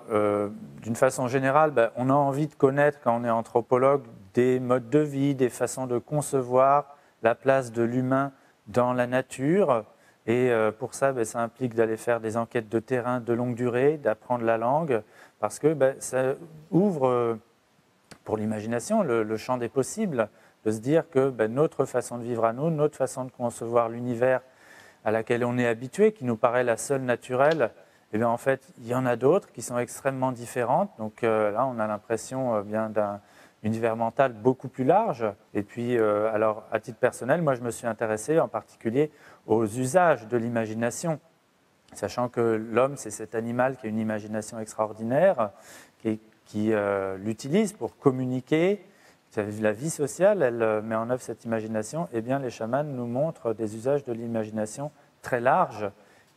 d'une 0.84 0.96
façon 0.96 1.28
générale, 1.28 1.72
ben, 1.72 1.90
on 1.96 2.12
a 2.12 2.14
envie 2.14 2.46
de 2.46 2.54
connaître, 2.54 3.00
quand 3.04 3.20
on 3.20 3.26
est 3.26 3.30
anthropologue, 3.30 4.04
des 4.36 4.60
modes 4.60 4.90
de 4.90 5.00
vie, 5.00 5.34
des 5.34 5.50
façons 5.50 5.88
de 5.88 5.98
concevoir 5.98 6.93
la 7.24 7.36
place 7.36 7.72
de 7.72 7.82
l'humain 7.82 8.32
dans 8.68 8.94
la 8.94 9.08
nature. 9.08 9.86
Et 10.26 10.52
euh, 10.52 10.72
pour 10.72 10.94
ça, 10.94 11.12
ben, 11.12 11.26
ça 11.26 11.40
implique 11.40 11.74
d'aller 11.74 11.98
faire 11.98 12.20
des 12.20 12.38
enquêtes 12.38 12.70
de 12.70 12.80
terrain 12.80 13.20
de 13.20 13.34
longue 13.34 13.56
durée, 13.56 13.98
d'apprendre 13.98 14.46
la 14.46 14.58
langue, 14.58 15.02
parce 15.40 15.60
que 15.60 15.74
ben, 15.74 15.96
ça 16.00 16.36
ouvre 16.72 17.08
euh, 17.08 17.36
pour 18.24 18.38
l'imagination 18.38 19.04
le, 19.04 19.38
champ 19.38 19.58
des 19.58 19.68
possibles, 19.68 20.30
de 20.66 20.72
se 20.72 20.80
dire 20.80 21.10
que 21.10 21.30
ben, 21.30 21.54
notre 21.54 21.86
façon 21.86 22.18
de 22.18 22.24
vivre 22.24 22.46
à 22.46 22.54
nous, 22.54 22.70
notre 22.70 22.96
façon 22.96 23.26
de 23.26 23.32
concevoir 23.32 23.90
l'univers 23.90 24.42
à 25.04 25.12
laquelle 25.12 25.44
on 25.44 25.58
est 25.58 25.68
habitué, 25.68 26.14
qui 26.14 26.24
nous 26.24 26.38
paraît 26.38 26.64
la 26.64 26.78
seule 26.78 27.02
naturelle, 27.02 27.72
et 28.14 28.18
eh 28.18 28.20
bien 28.20 28.30
en 28.30 28.38
fait, 28.38 28.62
il 28.78 28.88
y 28.88 28.94
en 28.94 29.08
a 29.08 29.16
d'autres 29.16 29.52
qui 29.52 29.64
sont 29.64 29.80
extrêmement 29.80 30.32
différentes. 30.32 30.92
Donc 31.00 31.24
euh, 31.24 31.52
là, 31.52 31.66
on 31.66 31.80
a 31.80 31.88
l'impression 31.88 32.62
bien 32.62 32.90
d'un 32.90 33.20
univers 33.64 33.96
mental 33.96 34.34
beaucoup 34.34 34.68
plus 34.68 34.84
large. 34.84 35.26
Et 35.54 35.64
puis, 35.64 35.98
alors, 35.98 36.64
à 36.72 36.80
titre 36.80 37.00
personnel, 37.00 37.42
moi, 37.42 37.56
je 37.56 37.62
me 37.62 37.72
suis 37.72 37.88
intéressé 37.88 38.40
en 38.40 38.48
particulier 38.48 39.10
aux 39.48 39.66
usages 39.66 40.28
de 40.28 40.38
l'imagination, 40.38 41.20
sachant 41.94 42.30
que 42.30 42.42
l'homme, 42.42 42.98
c'est 42.98 43.12
cet 43.12 43.36
animal 43.36 43.78
qui 43.78 43.88
a 43.88 43.90
une 43.90 44.00
imagination 44.00 44.60
extraordinaire, 44.60 45.52
qui, 46.46 46.74
euh, 46.74 47.18
l'utilise 47.18 47.74
pour 47.74 47.98
communiquer. 47.98 48.84
La 49.36 49.72
vie 49.72 49.90
sociale, 49.90 50.44
elle 50.44 50.62
euh, 50.62 50.82
met 50.82 50.96
en 50.96 51.10
œuvre 51.10 51.22
cette 51.22 51.46
imagination. 51.46 52.08
Eh 52.14 52.22
bien, 52.22 52.40
les 52.40 52.52
chamans 52.52 52.84
nous 52.84 53.08
montrent 53.08 53.54
des 53.54 53.76
usages 53.76 54.04
de 54.04 54.14
l'imagination 54.14 54.92
très 55.22 55.40
larges 55.40 55.90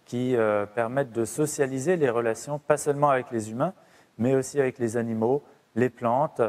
qui 0.07 0.37
euh, 0.37 0.65
permettent 0.65 1.13
de 1.13 1.25
socialiser 1.25 1.97
les 1.97 2.09
relations, 2.09 2.59
pas 2.59 2.77
seulement 2.77 3.11
avec 3.11 3.31
les 3.31 3.51
humains, 3.51 3.75
mais 4.19 4.35
aussi 4.35 4.61
avec 4.61 4.79
les 4.79 4.97
animaux, 4.97 5.43
les 5.75 5.91
plantes, 5.91 6.41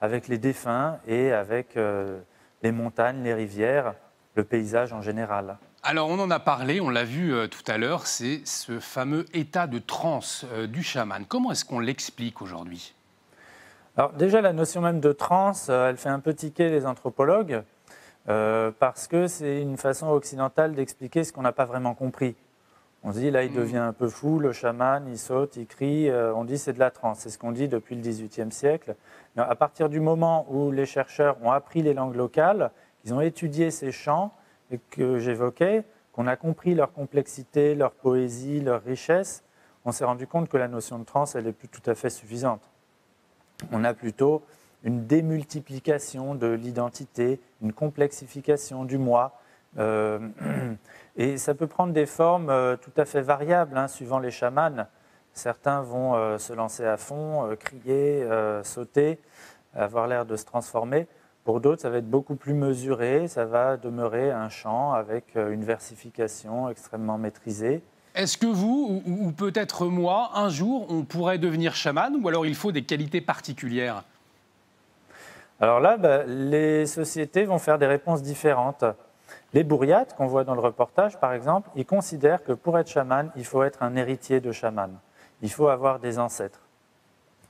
avec 0.00 0.28
les 0.28 0.38
défunts 0.38 0.98
et 1.06 1.32
avec 1.32 1.76
les 2.62 2.72
montagnes, 2.72 3.22
les 3.22 3.34
rivières, 3.34 3.94
le 4.34 4.44
paysage 4.44 4.92
en 4.92 5.02
général. 5.02 5.58
Alors 5.82 6.08
on 6.10 6.18
en 6.18 6.30
a 6.30 6.38
parlé, 6.38 6.78
on 6.80 6.90
l'a 6.90 7.04
vu 7.04 7.32
euh, 7.32 7.46
tout 7.46 7.62
à 7.66 7.78
l'heure, 7.78 8.06
c'est 8.06 8.42
ce 8.44 8.80
fameux 8.80 9.24
état 9.32 9.66
de 9.66 9.78
transe 9.78 10.44
euh, 10.52 10.66
du 10.66 10.82
chaman. 10.82 11.24
Comment 11.26 11.52
est-ce 11.52 11.64
qu'on 11.64 11.80
l'explique 11.80 12.42
aujourd'hui? 12.42 12.94
Alors 13.96 14.12
déjà 14.12 14.42
la 14.42 14.52
notion 14.52 14.82
même 14.82 15.00
de 15.00 15.12
transe, 15.12 15.68
euh, 15.70 15.88
elle 15.88 15.96
fait 15.96 16.10
un 16.10 16.20
peu 16.20 16.34
tiquer 16.34 16.68
les 16.68 16.86
anthropologues 16.86 17.62
parce 18.78 19.08
que 19.08 19.26
c'est 19.26 19.60
une 19.60 19.76
façon 19.76 20.06
occidentale 20.06 20.74
d'expliquer 20.74 21.24
ce 21.24 21.32
qu'on 21.32 21.42
n'a 21.42 21.50
pas 21.50 21.64
vraiment 21.64 21.94
compris. 21.94 22.36
On 23.02 23.12
se 23.12 23.18
dit 23.18 23.30
là 23.30 23.44
il 23.44 23.52
mm. 23.52 23.56
devient 23.56 23.78
un 23.78 23.92
peu 23.92 24.08
fou, 24.08 24.38
le 24.38 24.52
chaman, 24.52 25.06
il 25.08 25.18
saute, 25.18 25.56
il 25.56 25.66
crie, 25.66 26.10
on 26.12 26.44
dit 26.44 26.58
c'est 26.58 26.72
de 26.72 26.78
la 26.78 26.90
transe, 26.90 27.20
c'est 27.20 27.30
ce 27.30 27.38
qu'on 27.38 27.52
dit 27.52 27.68
depuis 27.68 27.96
le 27.96 28.02
XVIIIe 28.02 28.52
siècle. 28.52 28.94
Mais 29.36 29.42
à 29.42 29.54
partir 29.54 29.88
du 29.88 30.00
moment 30.00 30.46
où 30.50 30.70
les 30.70 30.86
chercheurs 30.86 31.36
ont 31.42 31.50
appris 31.50 31.82
les 31.82 31.94
langues 31.94 32.16
locales, 32.16 32.70
ils 33.04 33.14
ont 33.14 33.20
étudié 33.20 33.70
ces 33.70 33.92
chants, 33.92 34.32
que 34.90 35.18
j'évoquais, 35.18 35.84
qu'on 36.12 36.26
a 36.26 36.36
compris 36.36 36.74
leur 36.74 36.92
complexité, 36.92 37.74
leur 37.74 37.92
poésie, 37.92 38.60
leur 38.60 38.82
richesse, 38.82 39.42
on 39.84 39.92
s'est 39.92 40.04
rendu 40.04 40.26
compte 40.26 40.48
que 40.48 40.56
la 40.56 40.68
notion 40.68 40.98
de 40.98 41.04
trans, 41.04 41.24
elle 41.34 41.44
n'est 41.44 41.52
plus 41.52 41.68
tout 41.68 41.88
à 41.90 41.94
fait 41.94 42.10
suffisante. 42.10 42.60
On 43.72 43.84
a 43.84 43.94
plutôt 43.94 44.42
une 44.84 45.06
démultiplication 45.06 46.34
de 46.34 46.48
l'identité, 46.48 47.40
une 47.62 47.72
complexification 47.72 48.84
du 48.84 48.98
moi. 48.98 49.39
Euh, 49.78 50.18
et 51.16 51.36
ça 51.38 51.54
peut 51.54 51.66
prendre 51.66 51.92
des 51.92 52.06
formes 52.06 52.50
euh, 52.50 52.76
tout 52.76 52.92
à 52.96 53.04
fait 53.04 53.22
variables, 53.22 53.76
hein, 53.76 53.88
suivant 53.88 54.18
les 54.18 54.30
chamans. 54.30 54.86
Certains 55.32 55.80
vont 55.82 56.14
euh, 56.14 56.38
se 56.38 56.52
lancer 56.52 56.84
à 56.84 56.96
fond, 56.96 57.56
crier, 57.58 58.26
sauter, 58.64 59.20
avoir 59.74 60.06
l'air 60.06 60.26
de 60.26 60.36
se 60.36 60.44
transformer. 60.44 61.06
Pour 61.44 61.60
d'autres, 61.60 61.82
ça 61.82 61.90
va 61.90 61.98
être 61.98 62.10
beaucoup 62.10 62.36
plus 62.36 62.52
mesuré, 62.52 63.26
ça 63.26 63.46
va 63.46 63.76
demeurer 63.76 64.30
un 64.30 64.48
chant 64.48 64.92
avec 64.92 65.36
une 65.36 65.64
versification 65.64 66.68
extrêmement 66.68 67.16
maîtrisée. 67.16 67.82
Est-ce 68.14 68.36
que 68.36 68.46
vous, 68.46 69.02
ou, 69.06 69.32
peut-être 69.32 69.86
moi, 69.86 70.32
un 70.34 70.50
jour, 70.50 70.86
on 70.90 71.04
pourrait 71.04 71.38
devenir 71.38 71.74
chaman, 71.74 72.14
ou 72.20 72.28
alors 72.28 72.44
il 72.44 72.54
faut 72.54 72.72
des 72.72 72.82
qualités 72.82 73.20
particulières? 73.20 74.04
Alors 75.60 75.80
là, 75.80 75.96
bah, 75.96 76.24
les 76.24 76.86
sociétés 76.86 77.44
vont 77.44 77.58
faire 77.58 77.78
des 77.78 77.86
réponses 77.86 78.22
différentes. 78.22 78.84
Les 79.52 79.64
bourriates 79.64 80.14
qu'on 80.14 80.26
voit 80.26 80.44
dans 80.44 80.54
le 80.54 80.60
reportage, 80.60 81.18
par 81.18 81.32
exemple, 81.32 81.70
ils 81.74 81.86
considèrent 81.86 82.44
que 82.44 82.52
pour 82.52 82.78
être 82.78 82.88
chaman, 82.88 83.30
il 83.36 83.44
faut 83.44 83.62
être 83.62 83.82
un 83.82 83.96
héritier 83.96 84.40
de 84.40 84.52
chaman. 84.52 84.90
Il 85.42 85.50
faut 85.50 85.68
avoir 85.68 85.98
des 85.98 86.18
ancêtres. 86.18 86.60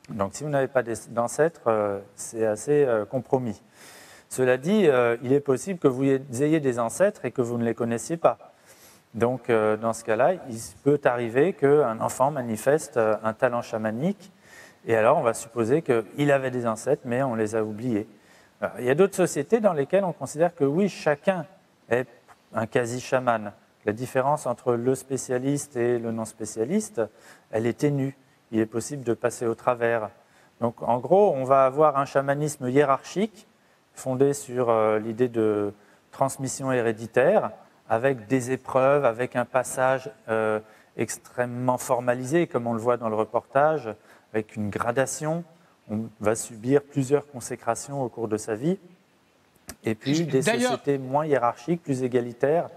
Donc 0.09 0.35
si 0.35 0.45
vous 0.45 0.51
n'avez 0.51 0.69
pas 0.69 0.83
d'ancêtres, 0.83 1.61
euh, 1.66 2.01
c'est 2.16 2.47
assez 2.47 2.85
euh, 2.85 3.05
compromis. 3.05 3.61
Cela 4.29 4.57
dit, 4.57 4.87
euh, 4.87 5.16
il 5.23 5.33
est 5.33 5.40
possible 5.40 5.79
que 5.79 5.88
vous 5.88 6.05
ayez 6.05 6.61
des 6.61 6.79
ancêtres 6.79 7.25
et 7.25 7.31
que 7.31 7.43
vous 7.43 7.59
ne 7.59 7.64
les 7.64 7.75
connaissiez 7.75 8.16
pas. 8.16 8.38
Donc 9.12 9.51
dans 9.51 9.93
ce 9.93 10.05
cas-là, 10.05 10.35
il 10.35 10.61
peut 10.85 11.01
arriver 11.03 11.53
qu'un 11.53 12.01
enfant 12.01 12.31
manifeste 12.31 12.97
un 12.97 13.33
talent 13.33 13.61
chamanique 13.61 14.31
et 14.87 14.95
alors 14.95 15.19
on 15.19 15.23
va 15.23 15.35
supposer 15.35 15.83
qu'il 15.83 16.31
avait 16.31 16.53
des 16.53 16.64
ancêtres, 16.64 17.03
mais 17.05 17.21
on 17.25 17.35
les 17.35 17.57
a 17.57 17.64
oubliés. 17.64 18.07
il 18.79 18.85
y 18.85 18.88
a 18.88 18.95
d'autres 18.95 19.16
sociétés 19.16 19.59
dans 19.59 19.73
lesquelles 19.73 20.05
on 20.05 20.12
considère 20.12 20.55
que 20.55 20.62
oui, 20.62 20.88
chacun 20.88 21.45
est 21.90 22.07
un 22.55 22.66
quasi-chaman. 22.66 23.53
La 23.87 23.92
différence 23.92 24.46
entre 24.46 24.74
le 24.74 24.94
spécialiste 24.94 25.76
et 25.76 25.98
le 25.98 26.12
non-spécialiste, 26.12 27.03
elle 27.50 27.66
est 27.66 27.79
ténue. 27.79 28.16
Il 28.53 28.61
est 28.61 28.66
possible 28.66 29.05
de 29.05 29.14
passer 29.14 29.46
au 29.46 29.55
travers. 29.55 30.11
Donc 30.61 30.83
en 30.83 30.98
gros, 30.98 31.33
on 31.35 31.44
va 31.44 31.64
avoir 31.64 31.96
un 31.96 32.05
chamanisme 32.05 32.68
hiérarchique 32.68 33.46
fondé 33.94 34.35
sur 34.35 34.70
euh, 34.70 34.98
l'idée 34.98 35.29
de 35.29 35.72
transmission 36.11 36.72
héréditaire, 36.72 37.53
avec 37.88 38.26
des 38.26 38.50
épreuves, 38.50 39.05
avec 39.05 39.37
un 39.37 39.44
passage 39.44 40.11
euh, 40.29 40.61
extrêmement 40.96 41.79
formalisé, 41.79 42.46
comme 42.46 42.66
on 42.66 42.72
le 42.72 42.81
voit 42.81 42.96
dans 42.96 43.09
le 43.09 43.16
reportage, 43.16 43.88
avec 44.33 44.57
une 44.57 44.70
gradation. 44.70 45.44
On 45.90 46.05
va 46.20 46.35
subir 46.35 46.83
plusieurs 46.83 47.26
consécrations 47.26 48.03
au 48.03 48.09
cours 48.09 48.29
de 48.29 48.37
sa 48.37 48.55
vie. 48.55 48.79
Et 49.85 49.94
puis 49.94 50.24
des 50.24 50.42
sociétés 50.42 50.98
moins 50.98 51.26
hiérarchiques, 51.26 51.83
plus 51.83 52.02
égalitaires, 52.02 52.68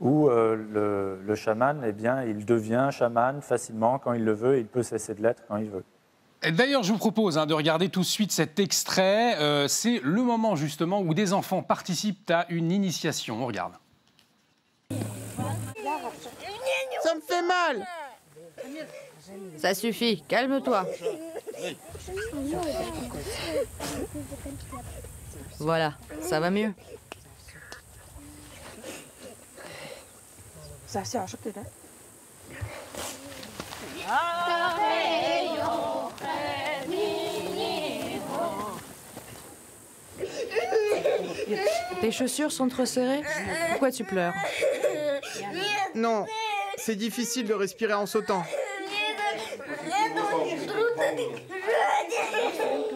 où 0.00 0.28
euh, 0.28 1.18
le, 1.26 1.34
chaman, 1.34 1.82
eh 1.86 1.92
bien, 1.92 2.24
il 2.24 2.44
devient 2.44 2.88
chaman 2.90 3.42
facilement 3.42 3.98
quand 3.98 4.12
il 4.14 4.24
le 4.24 4.32
veut, 4.32 4.56
et 4.56 4.60
il 4.60 4.66
peut 4.66 4.82
cesser 4.82 5.14
de 5.14 5.22
l'être 5.22 5.42
quand 5.46 5.56
il 5.56 5.70
veut. 5.70 5.84
D'ailleurs, 6.52 6.82
je 6.82 6.92
vous 6.92 6.98
propose 6.98 7.36
hein, 7.36 7.44
de 7.44 7.52
regarder 7.52 7.90
tout 7.90 8.00
de 8.00 8.06
suite 8.06 8.32
cet 8.32 8.58
extrait. 8.58 9.36
Euh, 9.40 9.68
c'est 9.68 10.00
le 10.02 10.22
moment 10.22 10.56
justement 10.56 11.00
où 11.00 11.12
des 11.12 11.34
enfants 11.34 11.62
participent 11.62 12.30
à 12.30 12.46
une 12.48 12.72
initiation. 12.72 13.42
On 13.42 13.46
regarde. 13.46 13.74
Ça 17.02 17.14
me 17.14 17.20
fait 17.20 17.42
mal 17.42 17.86
Ça 19.58 19.74
suffit, 19.74 20.22
calme-toi. 20.28 20.86
Voilà, 25.60 25.92
ça 26.22 26.40
va 26.40 26.50
mieux. 26.50 26.72
Tes 42.00 42.10
chaussures 42.10 42.50
sont 42.50 42.68
trop 42.68 42.86
serrées? 42.86 43.22
Pourquoi 43.68 43.92
tu 43.92 44.04
pleures? 44.04 44.32
Non, 45.94 46.24
c'est 46.78 46.96
difficile 46.96 47.46
de 47.46 47.52
respirer 47.52 47.92
en 47.92 48.06
sautant. 48.06 48.42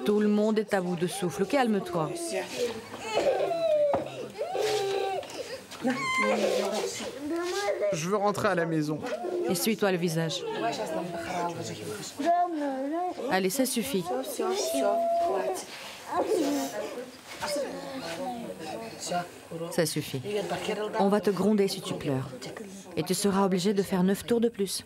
Tout 0.05 0.21
le 0.21 0.29
monde 0.29 0.59
est 0.59 0.75
à 0.75 0.81
bout 0.81 0.97
de 0.97 1.07
souffle. 1.07 1.47
Calme-toi. 1.47 2.11
Je 7.93 8.09
veux 8.09 8.17
rentrer 8.17 8.49
à 8.49 8.55
la 8.55 8.67
maison. 8.67 8.99
Essuie-toi 9.49 9.93
le 9.93 9.99
visage. 9.99 10.43
Allez, 13.31 13.51
ça 13.51 13.67
suffit. 13.67 14.05
Ça 19.71 19.87
suffit. 19.87 20.23
On 20.99 21.09
va 21.09 21.21
te 21.21 21.31
gronder 21.31 21.69
si 21.69 21.81
tu 21.81 21.95
pleures. 21.95 22.29
Et 22.97 23.03
tu 23.03 23.15
seras 23.15 23.45
obligé 23.45 23.75
de 23.75 23.83
faire 23.83 24.03
neuf 24.03 24.25
tours 24.25 24.41
de 24.41 24.49
plus. 24.49 24.85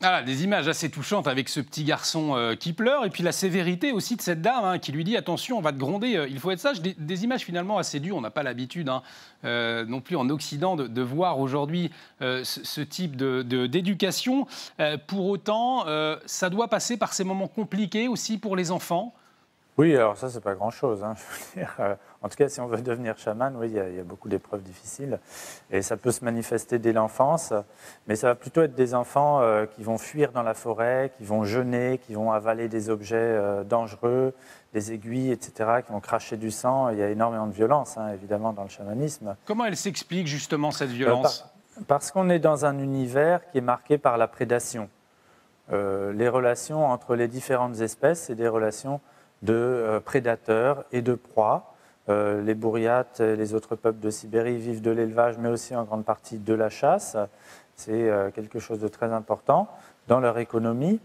Voilà, 0.00 0.22
des 0.22 0.44
images 0.44 0.68
assez 0.68 0.90
touchantes 0.90 1.26
avec 1.26 1.48
ce 1.48 1.58
petit 1.58 1.82
garçon 1.82 2.36
euh, 2.36 2.54
qui 2.54 2.74
pleure 2.74 3.06
et 3.06 3.10
puis 3.10 3.22
la 3.22 3.32
sévérité 3.32 3.92
aussi 3.92 4.14
de 4.14 4.20
cette 4.20 4.42
dame 4.42 4.62
hein, 4.62 4.78
qui 4.78 4.92
lui 4.92 5.04
dit 5.04 5.16
attention, 5.16 5.56
on 5.56 5.62
va 5.62 5.72
te 5.72 5.78
gronder, 5.78 6.16
euh, 6.16 6.28
il 6.28 6.38
faut 6.38 6.50
être 6.50 6.60
sage. 6.60 6.82
Des, 6.82 7.24
images 7.24 7.40
finalement 7.40 7.78
assez 7.78 7.98
dures, 7.98 8.16
on 8.16 8.20
n'a 8.20 8.30
pas 8.30 8.42
l'habitude 8.42 8.90
hein, 8.90 9.02
euh, 9.46 9.86
non 9.86 10.02
plus 10.02 10.16
en 10.16 10.28
Occident 10.28 10.76
de, 10.76 11.02
voir 11.02 11.40
aujourd'hui 11.40 11.90
ce, 12.20 12.80
type 12.82 13.16
d'éducation. 13.16 14.46
pour 15.06 15.26
autant, 15.26 15.86
ça 16.26 16.50
doit 16.50 16.68
passer 16.68 16.96
par 16.96 17.14
ces 17.14 17.24
moments 17.24 17.48
compliqués 17.48 18.08
aussi 18.08 18.36
pour 18.38 18.54
les 18.54 18.70
enfants. 18.70 19.14
Oui, 19.78 19.94
alors 19.94 20.16
ça, 20.16 20.30
c'est 20.30 20.40
pas 20.40 20.54
grand-chose. 20.54 21.04
Hein, 21.04 21.14
euh, 21.80 21.94
en 22.22 22.28
tout 22.30 22.36
cas, 22.36 22.48
si 22.48 22.60
on 22.60 22.66
veut 22.66 22.80
devenir 22.80 23.18
chaman, 23.18 23.54
oui, 23.58 23.68
il 23.68 23.74
y, 23.74 24.00
a, 24.00 24.04
beaucoup 24.04 24.28
d'épreuves 24.28 24.62
difficiles. 24.62 25.18
Et 25.70 25.82
ça 25.82 25.98
peut 25.98 26.12
se 26.12 26.24
manifester 26.24 26.78
dès 26.78 26.94
l'enfance, 26.94 27.52
mais 28.06 28.16
ça 28.16 28.28
va 28.28 28.34
plutôt 28.34 28.62
être 28.62 28.74
des 28.74 28.94
enfants 28.94 29.42
euh, 29.42 29.66
qui 29.66 29.82
vont 29.82 29.98
fuir 29.98 30.32
dans 30.32 30.42
la 30.42 30.54
forêt, 30.54 31.12
qui 31.18 31.24
vont 31.24 31.44
jeûner, 31.44 32.00
qui 32.06 32.14
vont 32.14 32.32
avaler 32.32 32.68
des 32.68 32.88
objets 32.88 33.16
euh, 33.16 33.64
dangereux, 33.64 34.32
des 34.72 34.92
aiguilles, 34.92 35.30
etc., 35.30 35.82
qui 35.84 35.92
vont 35.92 36.00
cracher 36.00 36.38
du 36.38 36.50
sang. 36.50 36.88
Il 36.88 36.98
y 36.98 37.02
a 37.02 37.10
énormément 37.10 37.46
de 37.46 37.52
violence, 37.52 37.98
hein, 37.98 38.08
évidemment, 38.14 38.54
dans 38.54 38.62
le 38.62 38.70
chamanisme. 38.70 39.36
Comment 39.44 39.66
elle 39.66 39.76
s'explique 39.76 40.26
justement 40.26 40.70
cette 40.70 40.90
violence? 40.90 41.44
Parce 41.86 42.10
qu'on 42.10 42.30
est 42.30 42.38
dans 42.38 42.64
un 42.64 42.78
univers 42.78 43.46
qui 43.50 43.58
est 43.58 43.62
marqué 43.62 43.98
par 43.98 44.16
la 44.16 44.26
prédation. 44.26 44.88
les 45.70 46.28
relations 46.30 46.86
entre 46.86 47.14
les 47.14 47.28
différentes 47.28 47.80
espèces, 47.80 48.22
c'est 48.22 48.34
des 48.34 48.48
relations 48.48 49.02
de 49.46 49.54
euh, 49.54 50.00
prédateurs 50.00 50.84
et 50.92 51.00
de 51.00 51.14
proies. 51.14 51.72
Euh, 52.08 52.42
les 52.42 52.54
bourriates 52.54 53.20
les 53.20 53.54
autres 53.54 53.74
peuples 53.74 54.00
de 54.00 54.10
Sibérie 54.10 54.58
vivent 54.58 54.82
de 54.82 54.90
l'élevage, 54.90 55.38
mais 55.38 55.48
aussi 55.48 55.74
en 55.74 55.84
grande 55.84 56.04
partie 56.04 56.38
de 56.38 56.52
la 56.52 56.68
chasse. 56.68 57.16
C'est 57.76 58.10
euh, 58.10 58.30
quelque 58.30 58.58
chose 58.58 58.80
de 58.80 58.88
très 58.88 59.12
important 59.12 59.68
dans 60.08 60.20
leur 60.20 60.38
économie. 60.38 61.00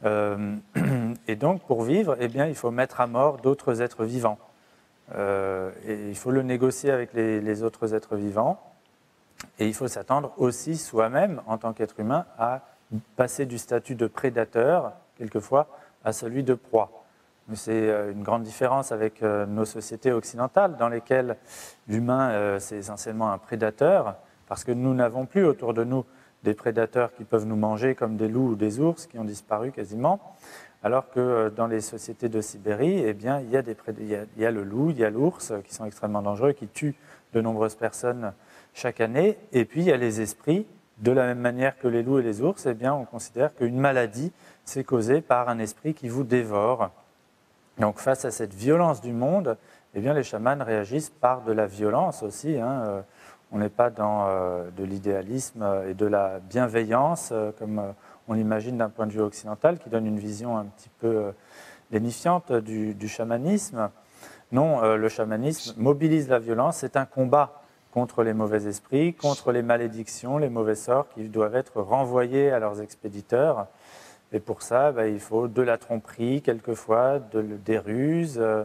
et 0.04 1.34
donc, 1.34 1.62
pour 1.62 1.82
vivre, 1.82 2.16
eh 2.20 2.28
bien, 2.28 2.46
il 2.46 2.54
faut 2.54 2.70
mettre 2.70 3.00
à 3.00 3.08
mort 3.08 3.38
d'autres 3.38 3.82
êtres 3.82 4.04
vivants. 4.04 4.38
et 5.12 6.08
il 6.08 6.14
faut 6.14 6.30
le 6.30 6.42
négocier 6.42 6.92
avec 6.92 7.12
les, 7.14 7.40
les 7.40 7.64
autres 7.64 7.94
êtres 7.94 8.14
vivants. 8.14 8.60
Et 9.58 9.66
il 9.66 9.74
faut 9.74 9.88
s'attendre 9.88 10.32
aussi 10.36 10.76
soi-même, 10.76 11.42
en 11.48 11.58
tant 11.58 11.72
qu'être 11.72 11.98
humain, 11.98 12.26
à 12.38 12.60
passer 13.16 13.44
du 13.44 13.58
statut 13.58 13.96
de 13.96 14.06
prédateur, 14.06 14.92
quelquefois, 15.16 15.66
à 16.04 16.12
celui 16.12 16.44
de 16.44 16.54
proie. 16.54 16.98
C'est 17.54 17.88
euh, 17.88 18.12
une 18.12 18.22
grande 18.22 18.42
différence 18.42 18.92
avec 18.92 19.22
euh, 19.22 19.46
nos 19.46 19.64
sociétés 19.64 20.12
occidentales 20.12 20.76
dans 20.76 20.90
lesquelles 20.90 21.36
l'humain, 21.88 22.30
euh, 22.30 22.58
c'est 22.60 22.76
essentiellement 22.76 23.32
un 23.32 23.38
prédateur, 23.38 24.16
parce 24.46 24.64
que 24.64 24.72
nous 24.72 24.92
n'avons 24.92 25.24
plus 25.24 25.46
autour 25.46 25.72
de 25.72 25.82
nous 25.82 26.04
des 26.44 26.52
prédateurs 26.52 27.12
qui 27.14 27.24
peuvent 27.24 27.46
nous 27.46 27.56
manger 27.56 27.94
comme 27.94 28.16
des 28.16 28.28
loups 28.28 28.50
ou 28.50 28.54
des 28.54 28.80
ours 28.80 29.06
qui 29.06 29.18
ont 29.18 29.24
disparu 29.24 29.72
quasiment, 29.72 30.20
alors 30.82 31.08
que 31.10 31.48
dans 31.56 31.66
les 31.66 31.80
sociétés 31.80 32.28
de 32.28 32.40
Sibérie, 32.40 33.02
eh 33.04 33.14
bien, 33.14 33.40
il, 33.40 33.50
y 33.50 33.56
a 33.56 33.62
des 33.62 33.76
il, 33.98 34.26
y 34.36 34.46
a, 34.46 34.50
le 34.50 34.62
loup, 34.62 34.90
il 34.90 34.98
y 34.98 35.04
a 35.04 35.10
l'ours 35.10 35.52
qui 35.64 35.74
sont 35.74 35.86
extrêmement 35.86 36.22
dangereux, 36.22 36.52
qui 36.52 36.68
tuent 36.68 36.94
de 37.32 37.40
nombreuses 37.40 37.74
personnes 37.74 38.32
chaque 38.74 39.00
année, 39.00 39.38
et 39.52 39.64
puis 39.64 39.80
il 39.80 39.86
y 39.86 39.92
a 39.92 39.96
les 39.96 40.20
esprits. 40.20 40.66
De 40.98 41.12
la 41.12 41.26
même 41.26 41.38
manière 41.38 41.78
que 41.78 41.88
les 41.88 42.02
loups 42.02 42.18
et 42.18 42.22
les 42.22 42.42
ours, 42.42 42.66
eh 42.66 42.74
bien, 42.74 42.92
on 42.92 43.04
considère 43.04 43.54
qu'une 43.54 43.78
maladie, 43.78 44.32
c'est 44.64 44.84
causée 44.84 45.20
par 45.20 45.48
un 45.48 45.60
esprit 45.60 45.94
qui 45.94 46.08
vous 46.08 46.24
dévore 46.24 46.90
donc 47.78 47.98
face 47.98 48.24
à 48.24 48.30
cette 48.30 48.54
violence 48.54 49.00
du 49.00 49.12
monde, 49.12 49.56
eh 49.94 50.00
bien, 50.00 50.14
les 50.14 50.22
chamans 50.22 50.62
réagissent 50.64 51.10
par 51.10 51.42
de 51.42 51.52
la 51.52 51.66
violence 51.66 52.22
aussi. 52.22 52.58
Hein. 52.58 52.82
Euh, 52.86 53.00
On 53.50 53.58
n'est 53.58 53.70
pas 53.70 53.88
dans 53.88 54.28
de 54.76 54.84
l'idéalisme 54.84 55.64
et 55.88 55.94
de 55.94 56.04
la 56.04 56.38
bienveillance, 56.38 57.32
comme 57.58 57.94
on 58.28 58.34
l'imagine 58.34 58.76
d'un 58.76 58.90
point 58.90 59.06
de 59.06 59.12
vue 59.12 59.22
occidental, 59.22 59.78
qui 59.78 59.88
donne 59.88 60.06
une 60.06 60.18
vision 60.18 60.58
un 60.58 60.66
petit 60.66 60.90
peu 61.00 61.32
lénifiante 61.90 62.52
du, 62.52 62.94
du 62.94 63.08
chamanisme. 63.08 63.88
Non, 64.52 64.96
le 64.96 65.08
chamanisme 65.08 65.80
mobilise 65.80 66.28
la 66.28 66.38
violence, 66.38 66.76
c'est 66.78 66.96
un 66.96 67.06
combat 67.06 67.62
contre 67.90 68.22
les 68.22 68.34
mauvais 68.34 68.66
esprits, 68.66 69.14
contre 69.14 69.50
les 69.50 69.62
malédictions, 69.62 70.36
les 70.36 70.50
mauvais 70.50 70.74
sorts 70.74 71.08
qui 71.08 71.30
doivent 71.30 71.56
être 71.56 71.80
renvoyés 71.80 72.50
à 72.50 72.58
leurs 72.58 72.82
expéditeurs. 72.82 73.66
Et 74.32 74.40
pour 74.40 74.62
ça, 74.62 74.92
bah, 74.92 75.08
il 75.08 75.20
faut 75.20 75.48
de 75.48 75.62
la 75.62 75.78
tromperie, 75.78 76.42
quelquefois, 76.42 77.18
de, 77.18 77.42
des 77.42 77.78
ruses, 77.78 78.38
euh, 78.38 78.64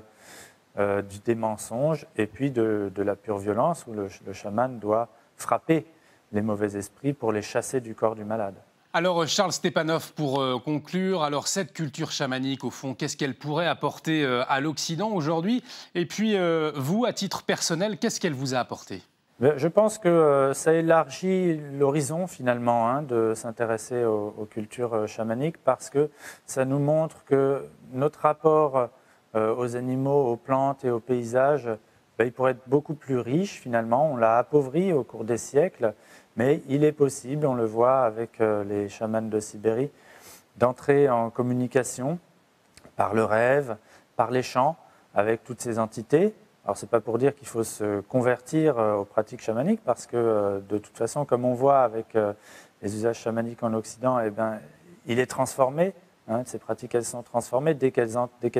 euh, 0.77 1.01
des 1.25 1.35
mensonges, 1.35 2.05
et 2.17 2.27
puis 2.27 2.51
de, 2.51 2.91
la 2.97 3.15
pure 3.15 3.37
violence, 3.37 3.85
où 3.87 3.93
le, 3.93 4.09
chaman 4.33 4.79
doit 4.79 5.09
frapper 5.37 5.85
les 6.31 6.41
mauvais 6.41 6.75
esprits 6.75 7.13
pour 7.13 7.31
les 7.31 7.41
chasser 7.41 7.79
du 7.79 7.95
corps 7.95 8.15
du 8.15 8.25
malade. 8.25 8.55
Alors 8.95 9.25
Charles 9.27 9.53
Stepanov, 9.53 10.13
pour 10.13 10.41
euh, 10.41 10.59
conclure, 10.59 11.23
alors 11.23 11.47
cette 11.47 11.73
culture 11.73 12.11
chamanique, 12.11 12.63
au 12.63 12.69
fond, 12.69 12.93
qu'est-ce 12.93 13.17
qu'elle 13.17 13.35
pourrait 13.35 13.67
apporter 13.67 14.25
à 14.25 14.59
l'Occident 14.59 15.11
aujourd'hui? 15.11 15.63
Et 15.95 16.05
puis 16.05 16.35
vous, 16.75 17.05
à 17.05 17.13
titre 17.13 17.43
personnel, 17.43 17.97
qu'est-ce 17.97 18.19
qu'elle 18.19 18.33
vous 18.33 18.53
a 18.53 18.59
apporté? 18.59 19.01
Je 19.57 19.67
pense 19.67 19.97
que 19.97 20.07
euh, 20.07 20.53
ça 20.53 20.73
élargit 20.73 21.59
l'horizon 21.77 22.27
finalement 22.27 22.87
hein, 22.89 23.01
de 23.01 23.33
s'intéresser 23.35 24.05
aux, 24.05 24.47
cultures 24.49 24.93
euh, 24.93 25.07
chamaniques 25.07 25.57
parce 25.57 25.89
que 25.89 26.09
ça 26.45 26.63
nous 26.63 26.79
montre 26.79 27.25
que 27.25 27.65
notre 27.91 28.21
rapport 28.21 28.89
euh, 29.35 29.53
aux 29.55 29.75
animaux, 29.75 30.27
aux 30.27 30.37
plantes 30.37 30.85
et 30.85 30.91
aux 30.91 31.01
paysages, 31.01 31.69
ben, 32.17 32.25
il 32.25 32.31
pourrait 32.31 32.51
être 32.51 32.67
beaucoup 32.67 32.93
plus 32.93 33.19
riche 33.19 33.59
finalement. 33.59 34.13
On 34.13 34.15
l'a 34.15 34.37
appauvri 34.37 34.93
au 34.93 35.03
cours 35.03 35.25
des 35.25 35.37
siècles, 35.37 35.93
mais 36.37 36.61
il 36.69 36.85
est 36.85 36.93
possible, 36.93 37.45
on 37.45 37.55
le 37.55 37.65
voit 37.65 38.01
avec 38.01 38.39
les 38.39 38.87
chamans 38.87 39.21
de 39.21 39.39
Sibérie, 39.39 39.91
d'entrer 40.57 41.09
en 41.09 41.29
communication 41.29 42.17
par 42.95 43.13
le 43.13 43.25
rêve, 43.25 43.75
par 44.15 44.31
les 44.31 44.43
chants 44.43 44.77
avec 45.15 45.43
toutes 45.43 45.61
ces 45.61 45.79
entités 45.79 46.33
alors, 46.65 46.77
ce 46.77 46.85
n'est 46.85 46.89
pas 46.89 47.01
pour 47.01 47.17
dire 47.17 47.35
qu'il 47.35 47.47
faut 47.47 47.65
se 47.65 47.99
convertir 48.01 48.79
euh, 48.79 48.95
aux 48.95 49.03
pratiques 49.03 49.41
chamaniques, 49.41 49.81
parce 49.83 50.07
que 50.07 50.15
euh, 50.15 50.59
de 50.61 50.77
toute 50.77 50.97
façon, 50.97 51.25
comme 51.25 51.43
on 51.43 51.53
voit 51.53 51.81
avec 51.81 52.15
euh, 52.15 52.31
les 52.81 52.95
usages 52.95 53.19
chamaniques 53.19 53.63
en 53.63 53.73
Occident, 53.73 54.17
eh 54.21 54.29
bien, 54.29 54.61
il 55.05 55.19
est 55.19 55.25
transformé. 55.25 55.93
Hein, 56.29 56.43
ces 56.45 56.59
pratiques, 56.59 56.95
elles 56.95 57.03
sont 57.03 57.21
transformées 57.21 57.73
dès 57.73 57.91
qu'elles, 57.91 58.11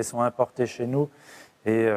sont 0.04 0.22
importées 0.22 0.66
chez 0.66 0.86
nous 0.86 1.10
et, 1.66 1.88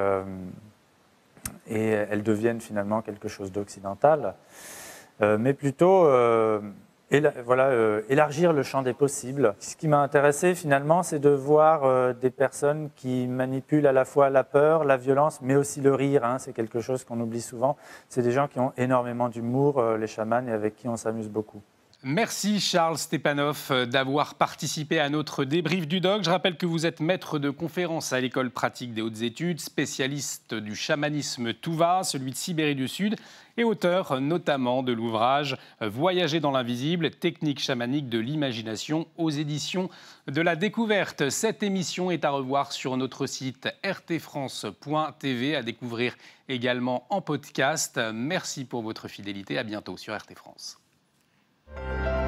elles 1.69 2.23
deviennent 2.23 2.61
finalement 2.61 3.03
quelque 3.03 3.27
chose 3.27 3.51
d'occidental. 3.51 4.35
mais 5.21 5.55
plutôt 5.55 6.09
voilà, 7.45 7.66
euh, 7.66 8.03
élargir 8.09 8.53
le 8.53 8.62
champ 8.62 8.83
des 8.83 8.92
possibles. 8.92 9.55
Ce 9.61 9.77
qui 9.77 9.87
m'a 9.87 10.01
intéressé 10.01 10.55
finalement, 10.55 11.03
c'est 11.03 11.19
de 11.19 11.29
voir 11.29 11.85
euh, 11.85 12.12
des 12.12 12.31
personnes 12.31 12.90
qui 12.97 13.27
manipulent 13.29 13.87
à 13.87 13.92
la 13.92 14.05
fois 14.05 14.29
la 14.29 14.42
peur, 14.42 14.85
la 14.85 14.97
violence, 14.97 15.40
mais 15.40 15.55
aussi 15.55 15.81
le 15.81 15.95
rire. 15.95 16.25
Hein. 16.25 16.38
c'est 16.38 16.53
quelque 16.53 16.81
chose 16.81 17.05
qu'on 17.05 17.21
oublie 17.21 17.40
souvent. 17.40 17.77
C'est 18.09 18.23
des 18.23 18.33
gens 18.33 18.49
qui 18.49 18.59
ont 18.59 18.73
énormément 18.77 19.29
d'humour, 19.29 19.79
euh, 19.79 19.97
les 19.97 20.09
chamans, 20.09 20.47
et 20.47 20.53
avec 20.53 20.75
qui 20.75 20.88
on 20.88 20.97
s'amuse 20.97 21.29
beaucoup. 21.29 21.62
Merci 22.09 22.61
Charles 22.61 22.99
Stepanov 22.99 23.66
euh, 23.73 23.85
d'avoir 23.85 24.37
participé 24.37 25.01
à 25.01 25.09
notre 25.09 25.42
débrief 25.42 25.88
du 25.88 25.99
doc. 25.99 26.23
Je 26.23 26.31
rappelle 26.31 26.57
que 26.57 26.64
vous 26.64 26.87
êtes 26.87 27.01
maître 27.01 27.40
de 27.40 27.51
conférence 27.51 28.12
à 28.12 28.21
l'école 28.21 28.53
pratique 28.53 28.95
des 28.95 29.03
hautes 29.03 29.23
études, 29.23 29.59
spécialiste 29.59 30.55
du 30.55 30.77
chamanisme 30.77 31.53
Touva, 31.53 32.05
celui 32.05 32.31
de 32.31 32.37
Sibérie 32.37 32.77
du 32.77 32.87
Sud, 32.87 33.16
et 33.57 33.64
auteur 33.64 34.21
notamment 34.21 34.85
de 34.85 34.92
l'ouvrage 34.92 35.57
Voyager 35.81 36.38
dans 36.38 36.53
l'invisible, 36.53 37.11
technique 37.11 37.59
chamanique 37.59 38.09
de 38.09 38.21
l'imagination 38.21 39.09
aux 39.16 39.31
éditions 39.31 39.90
de 40.29 40.40
la 40.40 40.55
découverte. 40.55 41.29
Cette 41.29 41.64
émission 41.64 42.12
est 42.12 42.25
à 42.25 42.31
revoir 42.31 42.71
sur 42.71 42.97
notre 42.97 43.27
site 43.27 43.69
rtfrance.tv, 43.85 45.57
à 45.57 45.64
découvrir 45.64 46.14
également 46.49 47.05
en 47.11 47.21
podcast. 47.21 47.99
Merci 48.14 48.64
pour 48.64 48.83
votre 48.83 49.09
fidélité. 49.09 49.59
À 49.59 49.64
bientôt 49.64 49.97
sur 49.97 50.16
RT 50.16 50.37
France. 50.37 50.79
Bye. 51.66 52.26